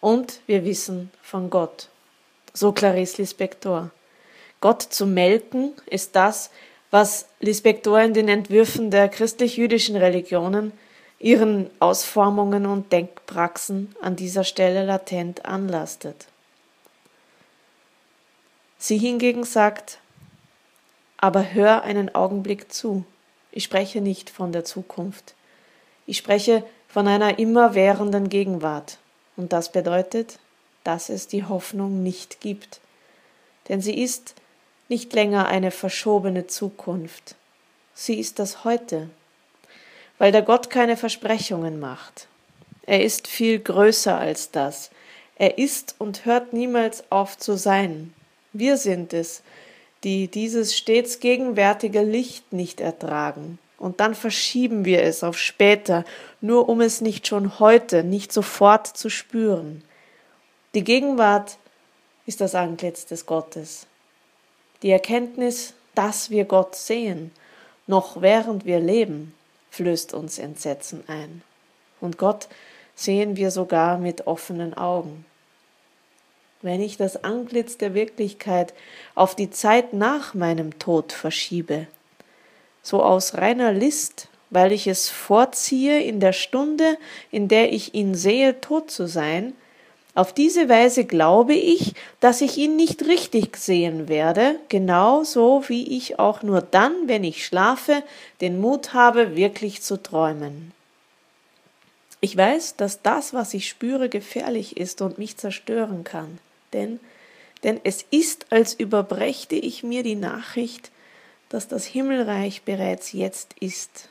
Und 0.00 0.40
wir 0.48 0.64
wissen 0.64 1.12
von 1.22 1.48
Gott. 1.48 1.90
So 2.54 2.72
Clarice 2.72 3.18
Lispector. 3.18 3.90
Gott 4.60 4.82
zu 4.82 5.06
melken 5.06 5.74
ist 5.86 6.16
das, 6.16 6.50
was 6.90 7.26
Lispector 7.38 8.00
in 8.00 8.12
den 8.12 8.26
Entwürfen 8.28 8.90
der 8.90 9.08
christlich-jüdischen 9.08 9.94
Religionen, 9.94 10.72
ihren 11.20 11.70
Ausformungen 11.78 12.66
und 12.66 12.90
Denkpraxen 12.90 13.94
an 14.00 14.16
dieser 14.16 14.42
Stelle 14.42 14.84
latent 14.84 15.44
anlastet. 15.44 16.26
Sie 18.76 18.98
hingegen 18.98 19.44
sagt, 19.44 20.00
aber 21.20 21.52
hör 21.52 21.82
einen 21.82 22.14
Augenblick 22.14 22.72
zu. 22.72 23.04
Ich 23.52 23.64
spreche 23.64 24.00
nicht 24.00 24.30
von 24.30 24.52
der 24.52 24.64
Zukunft. 24.64 25.34
Ich 26.06 26.16
spreche 26.16 26.64
von 26.88 27.06
einer 27.06 27.38
immerwährenden 27.38 28.28
Gegenwart. 28.28 28.98
Und 29.36 29.52
das 29.52 29.70
bedeutet, 29.70 30.38
dass 30.82 31.08
es 31.08 31.28
die 31.28 31.44
Hoffnung 31.44 32.02
nicht 32.02 32.40
gibt. 32.40 32.80
Denn 33.68 33.80
sie 33.80 34.00
ist 34.02 34.34
nicht 34.88 35.12
länger 35.12 35.46
eine 35.46 35.70
verschobene 35.70 36.46
Zukunft. 36.46 37.36
Sie 37.94 38.18
ist 38.18 38.38
das 38.38 38.64
Heute. 38.64 39.10
Weil 40.18 40.32
der 40.32 40.42
Gott 40.42 40.70
keine 40.70 40.96
Versprechungen 40.96 41.78
macht. 41.78 42.28
Er 42.86 43.04
ist 43.04 43.28
viel 43.28 43.60
größer 43.60 44.18
als 44.18 44.50
das. 44.50 44.90
Er 45.36 45.58
ist 45.58 45.94
und 45.98 46.24
hört 46.24 46.52
niemals 46.52 47.04
auf 47.10 47.38
zu 47.38 47.56
sein. 47.56 48.14
Wir 48.52 48.76
sind 48.76 49.12
es, 49.12 49.42
die 50.04 50.28
dieses 50.28 50.76
stets 50.76 51.20
gegenwärtige 51.20 52.02
Licht 52.02 52.52
nicht 52.52 52.80
ertragen. 52.80 53.58
Und 53.78 54.00
dann 54.00 54.14
verschieben 54.14 54.84
wir 54.84 55.02
es 55.02 55.24
auf 55.24 55.38
später, 55.38 56.04
nur 56.40 56.68
um 56.68 56.80
es 56.80 57.00
nicht 57.00 57.26
schon 57.26 57.58
heute, 57.58 58.04
nicht 58.04 58.32
sofort 58.32 58.86
zu 58.86 59.08
spüren. 59.08 59.82
Die 60.74 60.84
Gegenwart 60.84 61.58
ist 62.26 62.40
das 62.40 62.54
Antlitz 62.54 63.06
des 63.06 63.26
Gottes. 63.26 63.86
Die 64.82 64.90
Erkenntnis, 64.90 65.74
dass 65.94 66.30
wir 66.30 66.44
Gott 66.44 66.76
sehen, 66.76 67.32
noch 67.86 68.20
während 68.20 68.64
wir 68.64 68.80
leben, 68.80 69.34
flößt 69.70 70.14
uns 70.14 70.38
Entsetzen 70.38 71.04
ein. 71.06 71.42
Und 72.00 72.18
Gott 72.18 72.48
sehen 72.94 73.36
wir 73.36 73.50
sogar 73.50 73.98
mit 73.98 74.26
offenen 74.26 74.74
Augen 74.74 75.24
wenn 76.62 76.80
ich 76.80 76.96
das 76.96 77.24
Antlitz 77.24 77.78
der 77.78 77.94
Wirklichkeit 77.94 78.74
auf 79.14 79.34
die 79.34 79.50
Zeit 79.50 79.92
nach 79.92 80.34
meinem 80.34 80.78
Tod 80.78 81.12
verschiebe, 81.12 81.86
so 82.82 83.02
aus 83.02 83.34
reiner 83.34 83.72
List, 83.72 84.28
weil 84.50 84.72
ich 84.72 84.86
es 84.86 85.08
vorziehe, 85.08 86.02
in 86.02 86.20
der 86.20 86.32
Stunde, 86.32 86.98
in 87.30 87.48
der 87.48 87.72
ich 87.72 87.94
ihn 87.94 88.14
sehe, 88.14 88.60
tot 88.60 88.90
zu 88.90 89.06
sein, 89.06 89.54
Auf 90.14 90.32
diese 90.32 90.68
Weise 90.68 91.04
glaube 91.04 91.54
ich, 91.54 91.94
dass 92.18 92.40
ich 92.40 92.56
ihn 92.58 92.76
nicht 92.76 93.06
richtig 93.06 93.56
sehen 93.56 94.08
werde, 94.08 94.56
genauso 94.68 95.64
wie 95.68 95.96
ich 95.96 96.18
auch 96.18 96.42
nur 96.42 96.62
dann, 96.62 96.92
wenn 97.06 97.22
ich 97.22 97.46
schlafe, 97.46 98.02
den 98.40 98.60
Mut 98.60 98.92
habe, 98.92 99.36
wirklich 99.36 99.82
zu 99.82 100.02
träumen. 100.02 100.72
Ich 102.20 102.36
weiß, 102.36 102.76
dass 102.76 103.02
das, 103.02 103.32
was 103.32 103.54
ich 103.54 103.68
spüre, 103.68 104.08
gefährlich 104.08 104.76
ist 104.76 105.00
und 105.00 105.16
mich 105.16 105.36
zerstören 105.36 106.02
kann, 106.04 106.38
denn, 106.72 107.00
denn 107.62 107.80
es 107.84 108.04
ist, 108.10 108.46
als 108.50 108.74
überbrächte 108.74 109.54
ich 109.54 109.82
mir 109.82 110.02
die 110.02 110.16
Nachricht, 110.16 110.90
dass 111.48 111.68
das 111.68 111.84
Himmelreich 111.84 112.62
bereits 112.62 113.12
jetzt 113.12 113.54
ist. 113.60 114.08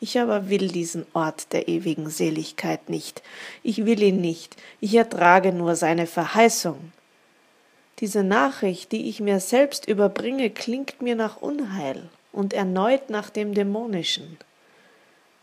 Ich 0.00 0.18
aber 0.18 0.48
will 0.48 0.66
diesen 0.66 1.06
Ort 1.12 1.52
der 1.52 1.68
ewigen 1.68 2.10
Seligkeit 2.10 2.88
nicht. 2.88 3.22
Ich 3.62 3.84
will 3.84 4.02
ihn 4.02 4.20
nicht. 4.20 4.56
Ich 4.80 4.94
ertrage 4.96 5.52
nur 5.52 5.76
seine 5.76 6.08
Verheißung. 6.08 6.92
Diese 8.00 8.24
Nachricht, 8.24 8.90
die 8.90 9.08
ich 9.08 9.20
mir 9.20 9.38
selbst 9.38 9.86
überbringe, 9.86 10.50
klingt 10.50 11.02
mir 11.02 11.14
nach 11.14 11.36
Unheil 11.36 12.08
und 12.32 12.52
erneut 12.52 13.10
nach 13.10 13.30
dem 13.30 13.54
Dämonischen. 13.54 14.38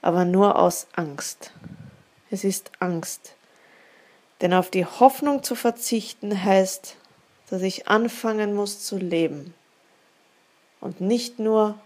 Aber 0.01 0.26
nur 0.26 0.60
aus 0.60 0.88
Angst. 0.93 1.53
Es 2.30 2.43
ist 2.43 2.72
Angst. 2.80 3.36
Denn 4.42 4.54
auf 4.54 4.70
die 4.70 4.86
Hoffnung 4.86 5.44
zu 5.44 5.56
verzichten 5.56 6.44
heißt, 6.44 6.96
dass 7.50 7.62
ich 7.62 7.88
anfangen 7.88 8.56
muss 8.56 8.84
zu 8.84 8.98
leben 8.98 9.54
und 10.80 11.02
nicht 11.02 11.40
nur 11.40 11.80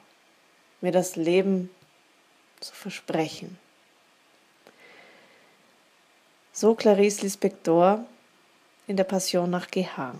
mir 0.81 0.91
das 0.91 1.15
Leben 1.15 1.69
zu 2.59 2.73
versprechen. 2.73 3.57
So 6.51 6.75
Clarice 6.75 7.21
Lispector 7.21 8.05
in 8.87 8.97
der 8.97 9.05
Passion 9.05 9.49
nach 9.49 9.71
GH. 9.71 10.15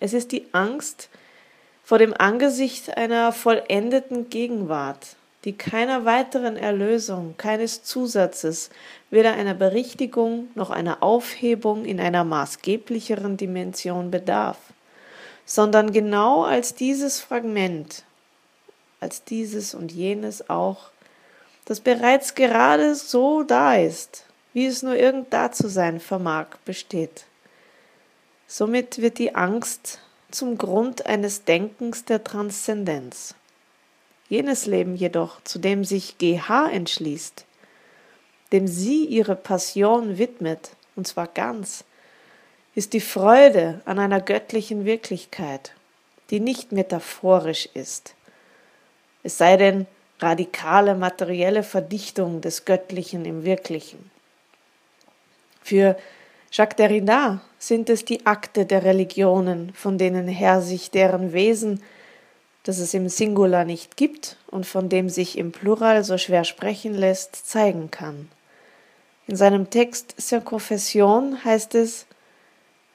Es 0.00 0.12
ist 0.12 0.32
die 0.32 0.46
Angst 0.52 1.08
vor 1.84 1.98
dem 1.98 2.14
Angesicht 2.14 2.96
einer 2.96 3.32
vollendeten 3.32 4.30
Gegenwart, 4.30 5.16
die 5.44 5.56
keiner 5.56 6.04
weiteren 6.04 6.56
Erlösung, 6.56 7.34
keines 7.36 7.82
Zusatzes, 7.84 8.70
weder 9.10 9.34
einer 9.34 9.54
Berichtigung 9.54 10.48
noch 10.54 10.70
einer 10.70 11.02
Aufhebung 11.02 11.84
in 11.84 12.00
einer 12.00 12.24
maßgeblicheren 12.24 13.36
Dimension 13.36 14.10
bedarf, 14.10 14.58
sondern 15.44 15.92
genau 15.92 16.42
als 16.42 16.74
dieses 16.74 17.20
Fragment 17.20 18.04
als 19.00 19.24
dieses 19.24 19.74
und 19.74 19.92
jenes 19.92 20.48
auch, 20.50 20.90
das 21.64 21.80
bereits 21.80 22.34
gerade 22.34 22.94
so 22.94 23.42
da 23.42 23.74
ist, 23.74 24.24
wie 24.52 24.66
es 24.66 24.82
nur 24.82 24.96
irgend 24.96 25.32
da 25.32 25.52
zu 25.52 25.68
sein 25.68 26.00
vermag, 26.00 26.46
besteht. 26.64 27.26
Somit 28.46 28.98
wird 28.98 29.18
die 29.18 29.34
Angst 29.34 30.00
zum 30.30 30.56
Grund 30.56 31.06
eines 31.06 31.44
Denkens 31.44 32.04
der 32.04 32.24
Transzendenz. 32.24 33.34
Jenes 34.28 34.66
Leben 34.66 34.94
jedoch, 34.94 35.42
zu 35.44 35.58
dem 35.58 35.84
sich 35.84 36.18
GH 36.18 36.70
entschließt, 36.70 37.44
dem 38.52 38.66
sie 38.66 39.04
ihre 39.04 39.36
Passion 39.36 40.18
widmet, 40.18 40.70
und 40.96 41.06
zwar 41.06 41.26
ganz, 41.28 41.84
ist 42.74 42.92
die 42.92 43.00
Freude 43.00 43.80
an 43.84 43.98
einer 43.98 44.20
göttlichen 44.20 44.84
Wirklichkeit, 44.84 45.72
die 46.30 46.40
nicht 46.40 46.72
metaphorisch 46.72 47.68
ist, 47.74 48.14
es 49.22 49.38
sei 49.38 49.56
denn 49.56 49.86
radikale 50.20 50.94
materielle 50.94 51.62
Verdichtung 51.62 52.40
des 52.40 52.64
Göttlichen 52.64 53.24
im 53.24 53.44
Wirklichen. 53.44 54.10
Für 55.62 55.96
Jacques 56.50 56.76
Derrida 56.76 57.40
sind 57.58 57.90
es 57.90 58.04
die 58.04 58.26
Akte 58.26 58.64
der 58.64 58.84
Religionen, 58.84 59.72
von 59.74 59.98
denen 59.98 60.28
her 60.28 60.62
sich 60.62 60.90
deren 60.90 61.32
Wesen, 61.32 61.82
das 62.68 62.80
es 62.80 62.92
im 62.92 63.08
Singular 63.08 63.64
nicht 63.64 63.96
gibt 63.96 64.36
und 64.46 64.66
von 64.66 64.90
dem 64.90 65.08
sich 65.08 65.38
im 65.38 65.52
Plural 65.52 66.04
so 66.04 66.18
schwer 66.18 66.44
sprechen 66.44 66.92
lässt, 66.92 67.34
zeigen 67.34 67.90
kann. 67.90 68.28
In 69.26 69.36
seinem 69.36 69.70
Text 69.70 70.14
Circonfession 70.20 71.42
heißt 71.46 71.74
es 71.76 72.04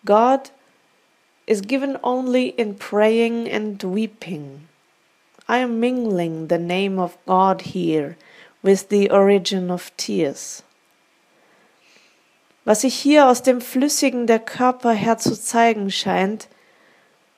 God 0.06 0.52
is 1.48 1.64
given 1.64 1.98
only 2.04 2.50
in 2.50 2.78
praying 2.78 3.52
and 3.52 3.84
weeping. 3.84 4.68
I 5.50 5.64
am 5.64 5.80
mingling 5.80 6.50
the 6.50 6.60
name 6.60 7.02
of 7.02 7.18
God 7.26 7.64
here 7.64 8.16
with 8.62 8.90
the 8.92 9.10
origin 9.10 9.72
of 9.72 9.92
tears. 9.98 10.64
Was 12.64 12.82
sich 12.82 12.94
hier 12.94 13.28
aus 13.28 13.42
dem 13.42 13.60
Flüssigen 13.60 14.28
der 14.28 14.38
Körper 14.38 14.92
her 14.92 15.18
zu 15.18 15.36
zeigen 15.36 15.90
scheint, 15.90 16.48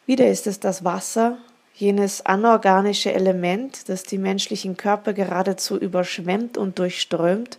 wieder 0.06 0.28
ist 0.28 0.48
es 0.48 0.60
das 0.60 0.84
Wasser, 0.84 1.38
jenes 1.76 2.26
anorganische 2.26 3.14
Element, 3.14 3.90
das 3.90 4.04
die 4.04 4.18
menschlichen 4.18 4.78
Körper 4.78 5.14
geradezu 5.14 5.78
überschwemmt 5.78 6.58
und 6.58 6.80
durchströmt, 6.80 7.58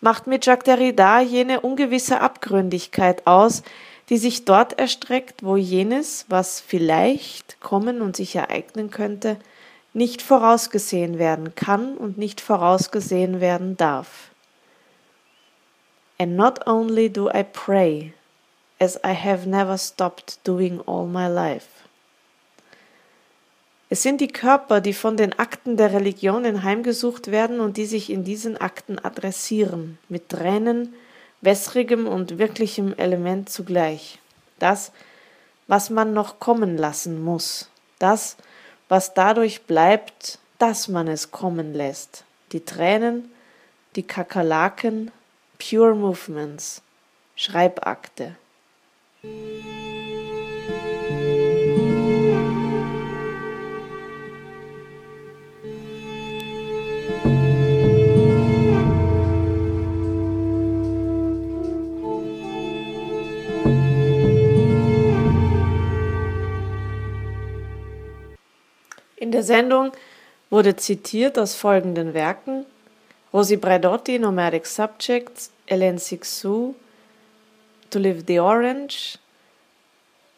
macht 0.00 0.26
mit 0.26 0.46
Jacques 0.46 0.64
Derrida 0.64 1.20
jene 1.20 1.60
ungewisse 1.60 2.20
Abgründigkeit 2.20 3.26
aus, 3.26 3.62
die 4.08 4.16
sich 4.16 4.44
dort 4.44 4.78
erstreckt, 4.78 5.42
wo 5.42 5.56
jenes, 5.56 6.24
was 6.28 6.60
vielleicht 6.60 7.60
kommen 7.60 8.00
und 8.00 8.16
sich 8.16 8.36
ereignen 8.36 8.90
könnte, 8.90 9.36
nicht 9.92 10.22
vorausgesehen 10.22 11.18
werden 11.18 11.54
kann 11.54 11.96
und 11.96 12.18
nicht 12.18 12.40
vorausgesehen 12.40 13.40
werden 13.40 13.76
darf. 13.76 14.30
And 16.18 16.36
not 16.36 16.66
only 16.66 17.10
do 17.10 17.28
I 17.28 17.42
pray, 17.42 18.14
as 18.78 18.98
I 19.04 19.14
have 19.14 19.46
never 19.48 19.76
stopped 19.76 20.38
doing 20.44 20.80
all 20.86 21.06
my 21.06 21.26
life. 21.26 21.75
Es 23.88 24.02
sind 24.02 24.20
die 24.20 24.28
Körper, 24.28 24.80
die 24.80 24.94
von 24.94 25.16
den 25.16 25.38
Akten 25.38 25.76
der 25.76 25.92
Religionen 25.92 26.64
heimgesucht 26.64 27.30
werden 27.30 27.60
und 27.60 27.76
die 27.76 27.86
sich 27.86 28.10
in 28.10 28.24
diesen 28.24 28.56
Akten 28.56 28.98
adressieren, 28.98 29.98
mit 30.08 30.28
Tränen, 30.28 30.94
wässrigem 31.40 32.08
und 32.08 32.38
wirklichem 32.38 32.94
Element 32.94 33.48
zugleich. 33.48 34.18
Das, 34.58 34.90
was 35.68 35.90
man 35.90 36.12
noch 36.14 36.40
kommen 36.40 36.76
lassen 36.76 37.22
muss, 37.22 37.70
das, 38.00 38.36
was 38.88 39.14
dadurch 39.14 39.62
bleibt, 39.62 40.40
dass 40.58 40.88
man 40.88 41.06
es 41.06 41.30
kommen 41.30 41.72
lässt. 41.72 42.24
Die 42.52 42.64
Tränen, 42.64 43.30
die 43.94 44.02
Kakerlaken, 44.02 45.12
Pure 45.58 45.94
Movements, 45.94 46.82
Schreibakte. 47.36 48.34
Der 69.36 69.42
Sendung 69.42 69.92
wurde 70.48 70.76
zitiert 70.76 71.38
aus 71.38 71.54
folgenden 71.54 72.14
Werken. 72.14 72.64
Rosi 73.34 73.58
Braidotti, 73.58 74.18
Nomadic 74.18 74.64
Subjects, 74.64 75.50
Hélène 75.68 75.98
Sixou, 75.98 76.74
To 77.90 77.98
Live 77.98 78.24
the 78.26 78.40
Orange, 78.40 79.18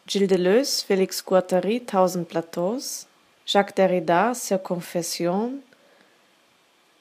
Gilles 0.05 0.27
Deleuze, 0.27 0.83
Félix 0.83 1.23
Guattari, 1.23 1.85
Tausend 1.85 2.27
Plateaus, 2.27 3.07
Jacques 3.45 3.73
Derrida, 3.77 4.33
Circonfession, 4.35 5.63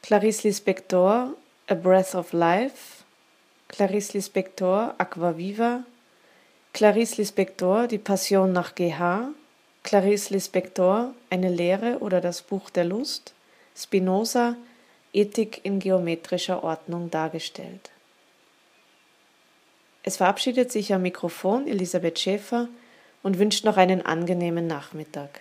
Clarice 0.02 0.44
Lispector, 0.44 1.34
A 1.66 1.74
Breath 1.74 2.14
of 2.14 2.32
Life, 2.32 3.02
Clarice 3.66 4.12
Lispector, 4.14 4.94
Aqua 4.98 5.36
Viva, 5.36 5.82
Clarice 6.72 7.16
Lispector, 7.16 7.88
Die 7.88 7.98
Passion 7.98 8.52
nach 8.52 8.76
GH, 8.76 9.32
Clarice 9.82 10.30
Lispector 10.30 11.14
Eine 11.30 11.50
Lehre 11.50 11.98
oder 12.00 12.20
das 12.20 12.42
Buch 12.42 12.70
der 12.70 12.84
Lust, 12.84 13.32
Spinoza 13.76 14.56
Ethik 15.12 15.60
in 15.64 15.78
geometrischer 15.78 16.62
Ordnung 16.62 17.10
dargestellt. 17.10 17.90
Es 20.02 20.18
verabschiedet 20.18 20.70
sich 20.70 20.92
am 20.92 21.02
Mikrofon 21.02 21.66
Elisabeth 21.66 22.18
Schäfer 22.18 22.68
und 23.22 23.38
wünscht 23.38 23.64
noch 23.64 23.76
einen 23.76 24.04
angenehmen 24.04 24.66
Nachmittag. 24.66 25.40